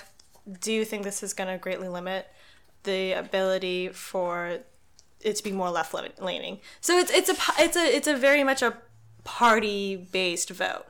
do 0.59 0.83
think 0.83 1.03
this 1.03 1.21
is 1.21 1.33
going 1.33 1.49
to 1.49 1.57
greatly 1.57 1.87
limit 1.87 2.27
the 2.83 3.13
ability 3.13 3.89
for 3.89 4.59
it 5.21 5.35
to 5.35 5.43
be 5.43 5.51
more 5.51 5.69
left 5.69 5.93
leaning. 6.21 6.59
So 6.81 6.97
it's 6.97 7.11
it's 7.11 7.29
a 7.29 7.35
it's 7.59 7.77
a 7.77 7.95
it's 7.95 8.07
a 8.07 8.15
very 8.15 8.43
much 8.43 8.61
a 8.61 8.77
party 9.23 9.95
based 9.95 10.49
vote. 10.49 10.85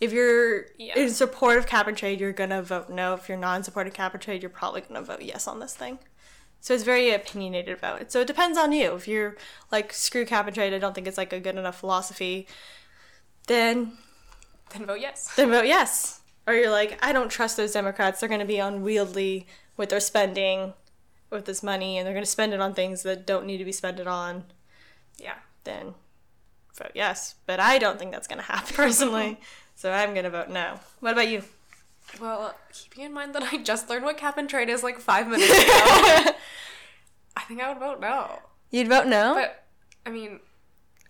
If 0.00 0.12
you're 0.12 0.66
Yeah. 0.78 0.98
in 0.98 1.10
support 1.10 1.58
of 1.58 1.66
cap 1.66 1.86
and 1.86 1.96
trade, 1.96 2.20
you're 2.20 2.32
gonna 2.32 2.62
vote 2.62 2.88
no. 2.88 3.14
If 3.14 3.28
you're 3.28 3.38
not 3.38 3.56
in 3.56 3.62
support 3.64 3.86
of 3.86 3.92
cap 3.92 4.14
and 4.14 4.22
trade, 4.22 4.42
you're 4.42 4.50
probably 4.50 4.80
gonna 4.80 5.02
vote 5.02 5.22
yes 5.22 5.46
on 5.46 5.60
this 5.60 5.74
thing. 5.74 5.98
So 6.60 6.74
it's 6.74 6.84
very 6.84 7.10
opinionated 7.12 7.78
vote. 7.78 8.10
So 8.12 8.20
it 8.20 8.26
depends 8.26 8.58
on 8.58 8.72
you. 8.72 8.94
If 8.94 9.08
you're 9.08 9.36
like 9.70 9.92
screw 9.92 10.26
cap 10.26 10.46
and 10.46 10.54
trade, 10.54 10.74
I 10.74 10.78
don't 10.78 10.94
think 10.94 11.06
it's 11.06 11.18
like 11.18 11.32
a 11.32 11.40
good 11.40 11.56
enough 11.56 11.78
philosophy. 11.80 12.46
Then 13.46 13.98
then 14.70 14.86
vote 14.86 15.00
yes. 15.00 15.34
then 15.36 15.50
vote 15.50 15.66
yes. 15.66 16.20
Or 16.46 16.54
you're 16.54 16.70
like, 16.70 16.98
I 17.04 17.12
don't 17.12 17.28
trust 17.28 17.56
those 17.56 17.72
Democrats. 17.72 18.20
They're 18.20 18.28
going 18.28 18.40
to 18.40 18.46
be 18.46 18.58
unwieldy 18.58 19.46
with 19.76 19.90
their 19.90 20.00
spending, 20.00 20.72
with 21.28 21.44
this 21.44 21.62
money, 21.62 21.96
and 21.98 22.06
they're 22.06 22.14
going 22.14 22.24
to 22.24 22.30
spend 22.30 22.54
it 22.54 22.60
on 22.60 22.74
things 22.74 23.02
that 23.02 23.26
don't 23.26 23.46
need 23.46 23.58
to 23.58 23.64
be 23.64 23.72
spent 23.72 24.00
it 24.00 24.06
on. 24.06 24.44
Yeah. 25.18 25.36
Then 25.64 25.94
vote 26.76 26.92
yes. 26.94 27.36
But 27.46 27.60
I 27.60 27.78
don't 27.78 27.98
think 27.98 28.10
that's 28.10 28.26
going 28.26 28.38
to 28.40 28.44
happen 28.44 28.74
personally. 28.74 29.40
so 29.80 29.90
I'm 29.90 30.12
going 30.12 30.24
to 30.24 30.30
vote 30.30 30.50
no. 30.50 30.78
What 31.00 31.12
about 31.12 31.28
you? 31.28 31.42
Well, 32.20 32.54
keeping 32.70 33.04
in 33.04 33.14
mind 33.14 33.34
that 33.34 33.42
I 33.50 33.56
just 33.62 33.88
learned 33.88 34.04
what 34.04 34.18
cap 34.18 34.36
and 34.36 34.46
trade 34.46 34.68
is 34.68 34.82
like 34.82 34.98
five 35.00 35.26
minutes 35.26 35.50
ago, 35.50 35.62
I 37.36 37.40
think 37.48 37.62
I 37.62 37.70
would 37.70 37.78
vote 37.78 37.98
no. 37.98 38.40
You'd 38.70 38.88
vote 38.88 39.06
no? 39.06 39.32
But 39.32 39.64
I 40.04 40.10
mean, 40.10 40.40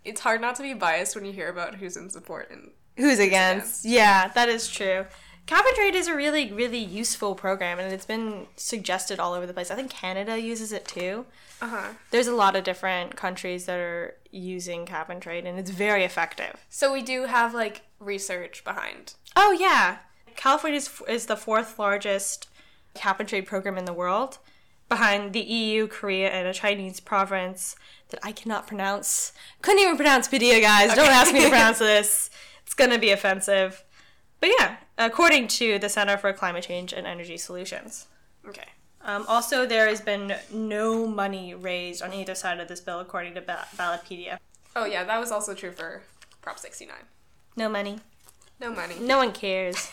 it's 0.05 0.21
hard 0.21 0.41
not 0.41 0.55
to 0.55 0.63
be 0.63 0.73
biased 0.73 1.17
when 1.17 1.25
you 1.25 1.33
hear 1.33 1.49
about 1.49 1.75
who's 1.75 1.97
in 1.97 2.11
support 2.11 2.49
and 2.53 2.71
Who's 2.97 3.19
against? 3.19 3.85
Yeah, 3.85 4.29
that 4.29 4.49
is 4.49 4.69
true. 4.69 5.07
Cap 5.51 5.65
and 5.67 5.75
trade 5.75 5.97
is 5.97 6.07
a 6.07 6.15
really, 6.15 6.53
really 6.53 6.79
useful 6.79 7.35
program, 7.35 7.81
and 7.81 7.93
it's 7.93 8.07
been 8.07 8.47
suggested 8.55 9.19
all 9.19 9.35
over 9.35 9.49
the 9.49 9.53
place. 9.53 9.69
I 9.69 9.75
think 9.75 9.91
Canada 9.91 10.39
uses 10.39 10.71
it 10.71 10.87
too. 10.87 11.27
uh 11.61 11.67
huh. 11.67 11.89
There's 12.13 12.29
a 12.29 12.37
lot 12.37 12.55
of 12.55 12.63
different 12.63 13.17
countries 13.17 13.67
that 13.67 13.81
are 13.81 14.15
using 14.31 14.87
cap 14.87 15.11
and 15.11 15.21
trade, 15.21 15.47
and 15.47 15.59
it's 15.59 15.73
very 15.73 16.05
effective. 16.05 16.65
So 16.69 16.93
we 16.93 17.03
do 17.03 17.25
have 17.25 17.53
like 17.53 17.83
research 17.99 18.63
behind. 18.63 19.15
Oh 19.35 19.51
yeah, 19.51 19.97
California 20.37 20.77
is, 20.77 21.03
is 21.09 21.27
the 21.27 21.37
fourth 21.37 21.81
largest 21.81 22.49
cap 22.95 23.19
and 23.19 23.29
trade 23.29 23.47
program 23.47 23.77
in 23.77 23.87
the 23.87 23.93
world, 23.93 24.39
behind 24.89 25.33
the 25.33 25.41
EU, 25.41 25.89
Korea, 25.89 26.31
and 26.31 26.47
a 26.47 26.55
Chinese 26.55 27.01
province 27.01 27.75
that 28.11 28.21
I 28.23 28.31
cannot 28.31 28.69
pronounce. 28.69 29.33
Couldn't 29.63 29.83
even 29.83 29.97
pronounce 29.97 30.29
Padilla, 30.29 30.61
guys. 30.61 30.95
Don't 30.95 31.11
ask 31.11 31.33
me 31.35 31.43
to 31.43 31.49
pronounce 31.49 31.81
this. 31.81 32.31
It's 32.63 32.75
gonna 32.75 33.01
be 33.01 33.11
offensive. 33.11 33.83
But 34.39 34.51
yeah, 34.59 34.77
according 35.01 35.49
to 35.49 35.79
the 35.79 35.89
Center 35.89 36.17
for 36.17 36.33
Climate 36.33 36.65
Change 36.65 36.93
and 36.93 37.07
Energy 37.07 37.37
Solutions. 37.37 38.07
Okay. 38.47 38.67
Um, 39.03 39.25
also, 39.29 39.65
there 39.67 39.89
has 39.89 40.01
been 40.01 40.35
no 40.53 41.07
money 41.07 41.55
raised 41.55 42.03
on 42.03 42.13
either 42.13 42.35
side 42.35 42.61
of 42.61 42.69
this 42.69 42.81
bill, 42.81 43.01
according 43.01 43.35
to 43.35 43.41
ba- 43.41 43.67
Ballotpedia. 43.77 44.39
Oh 44.77 44.85
yeah, 44.85 45.05
that 45.05 45.19
was 45.19 45.33
also 45.33 45.55
true 45.55 45.73
for 45.73 46.03
Prop 46.43 46.59
69. 46.59 46.95
No 47.57 47.69
money. 47.69 47.99
No 48.61 48.71
money. 48.73 48.95
No 49.01 49.17
one 49.17 49.33
cares. 49.33 49.91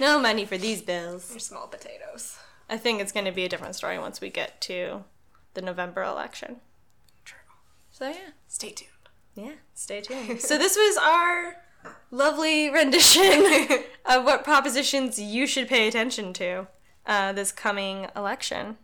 No 0.00 0.18
money 0.18 0.44
for 0.46 0.56
these 0.56 0.80
bills. 0.80 1.28
They're 1.28 1.38
small 1.38 1.66
potatoes. 1.66 2.38
I 2.70 2.76
think 2.78 3.00
it's 3.00 3.12
going 3.12 3.26
to 3.26 3.32
be 3.32 3.44
a 3.44 3.48
different 3.48 3.74
story 3.74 3.98
once 3.98 4.20
we 4.20 4.30
get 4.30 4.60
to 4.62 5.04
the 5.54 5.60
November 5.62 6.02
election. 6.02 6.56
True. 7.24 7.38
So 7.90 8.08
yeah, 8.08 8.30
Stay 8.46 8.70
tuned. 8.70 8.90
yeah, 9.34 9.52
stay 9.74 10.00
tuned. 10.00 10.40
so 10.40 10.56
this 10.56 10.76
was 10.76 10.96
our 10.96 11.56
lovely 12.10 12.70
rendition 12.70 13.44
of 14.06 14.24
what 14.24 14.44
propositions 14.44 15.18
you 15.18 15.46
should 15.46 15.68
pay 15.68 15.88
attention 15.88 16.32
to 16.34 16.66
uh, 17.06 17.32
this 17.32 17.52
coming 17.52 18.06
election. 18.16 18.76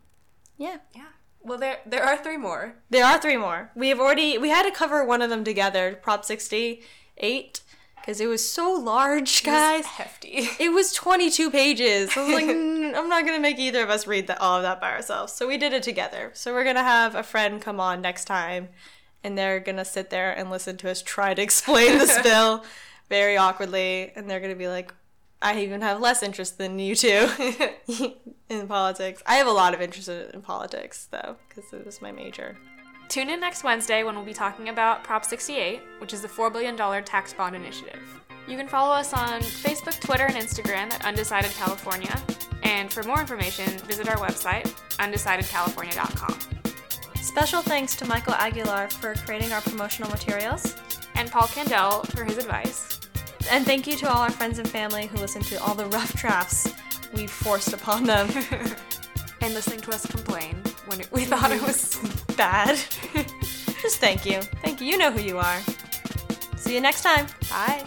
Yeah. 0.56 0.78
Yeah. 0.94 1.06
Well, 1.42 1.58
there 1.58 1.78
there 1.84 2.02
are 2.02 2.16
three 2.16 2.38
more. 2.38 2.76
There 2.88 3.04
are 3.04 3.20
three 3.20 3.36
more. 3.36 3.70
We 3.76 3.90
have 3.90 4.00
already 4.00 4.38
we 4.38 4.48
had 4.48 4.62
to 4.62 4.70
cover 4.70 5.04
one 5.04 5.20
of 5.20 5.28
them 5.28 5.44
together, 5.44 5.98
Prop 6.00 6.24
68, 6.24 7.60
because 7.96 8.18
it 8.20 8.26
was 8.26 8.48
so 8.48 8.72
large, 8.72 9.42
guys. 9.44 9.84
Hefty. 9.84 10.48
It 10.58 10.72
was 10.72 10.92
22 10.94 11.50
pages. 11.50 12.10
I 12.16 12.24
was 12.24 12.34
like, 12.34 12.44
"Mm, 12.56 12.94
I'm 12.96 13.08
not 13.10 13.26
gonna 13.26 13.40
make 13.40 13.58
either 13.58 13.82
of 13.82 13.90
us 13.90 14.06
read 14.06 14.26
that 14.28 14.40
all 14.40 14.56
of 14.56 14.62
that 14.62 14.80
by 14.80 14.90
ourselves. 14.92 15.34
So 15.34 15.46
we 15.46 15.58
did 15.58 15.74
it 15.74 15.82
together. 15.82 16.30
So 16.32 16.54
we're 16.54 16.64
gonna 16.64 16.82
have 16.82 17.14
a 17.14 17.22
friend 17.22 17.60
come 17.60 17.78
on 17.78 18.00
next 18.00 18.24
time, 18.24 18.70
and 19.24 19.36
they're 19.36 19.58
gonna 19.58 19.84
sit 19.84 20.10
there 20.10 20.30
and 20.30 20.50
listen 20.50 20.76
to 20.76 20.90
us 20.90 21.02
try 21.02 21.34
to 21.34 21.42
explain 21.42 21.98
this 21.98 22.16
bill 22.22 22.64
very 23.08 23.36
awkwardly, 23.36 24.12
and 24.14 24.30
they're 24.30 24.40
gonna 24.40 24.54
be 24.54 24.68
like, 24.68 24.94
I 25.42 25.60
even 25.60 25.80
have 25.80 26.00
less 26.00 26.22
interest 26.22 26.58
than 26.58 26.78
you 26.78 26.94
two 26.94 27.28
in 28.48 28.66
politics. 28.68 29.22
I 29.26 29.34
have 29.36 29.46
a 29.46 29.52
lot 29.52 29.74
of 29.74 29.80
interest 29.80 30.08
in, 30.08 30.40
politics 30.42 31.08
though, 31.10 31.36
because 31.48 31.72
it 31.72 31.84
was 31.84 32.00
my 32.00 32.12
major. 32.12 32.56
Tune 33.08 33.28
in 33.28 33.40
next 33.40 33.64
Wednesday 33.64 34.02
when 34.04 34.14
we'll 34.14 34.24
be 34.24 34.32
talking 34.32 34.70
about 34.70 35.04
Prop 35.04 35.24
68, 35.24 35.82
which 35.98 36.14
is 36.14 36.22
the 36.22 36.28
$4 36.28 36.50
billion 36.50 36.76
tax 37.04 37.34
bond 37.34 37.54
initiative. 37.54 38.00
You 38.48 38.56
can 38.56 38.68
follow 38.68 38.94
us 38.94 39.12
on 39.12 39.40
Facebook, 39.40 40.00
Twitter, 40.00 40.24
and 40.24 40.36
Instagram 40.36 40.92
at 40.92 41.04
Undecided 41.04 41.50
California. 41.52 42.18
And 42.62 42.90
for 42.90 43.02
more 43.02 43.20
information, 43.20 43.66
visit 43.80 44.08
our 44.08 44.16
website, 44.16 44.64
undecidedcalifornia.com. 44.98 46.63
Special 47.34 47.62
thanks 47.62 47.96
to 47.96 48.04
Michael 48.04 48.34
Aguilar 48.34 48.88
for 48.90 49.12
creating 49.16 49.52
our 49.52 49.60
promotional 49.60 50.08
materials. 50.08 50.76
And 51.16 51.28
Paul 51.28 51.48
Candell 51.48 52.06
for 52.14 52.22
his 52.22 52.38
advice. 52.38 53.00
And 53.50 53.66
thank 53.66 53.88
you 53.88 53.96
to 53.96 54.08
all 54.08 54.18
our 54.22 54.30
friends 54.30 54.60
and 54.60 54.68
family 54.68 55.06
who 55.08 55.16
listened 55.18 55.44
to 55.46 55.60
all 55.60 55.74
the 55.74 55.86
rough 55.86 56.14
drafts 56.14 56.72
we 57.12 57.26
forced 57.26 57.72
upon 57.72 58.04
them. 58.04 58.28
And 59.40 59.52
listening 59.52 59.80
to 59.80 59.90
us 59.90 60.06
complain 60.06 60.54
when 60.86 61.00
it, 61.00 61.12
we 61.12 61.24
thought 61.26 61.50
it 61.50 61.60
was 61.60 61.96
Bad. 62.36 62.78
Just 63.82 63.98
thank 63.98 64.24
you. 64.24 64.40
Thank 64.62 64.80
you. 64.80 64.86
You 64.86 64.96
know 64.96 65.10
who 65.10 65.20
you 65.20 65.36
are. 65.38 65.60
See 66.56 66.72
you 66.74 66.80
next 66.80 67.02
time. 67.02 67.26
bye. 67.50 67.84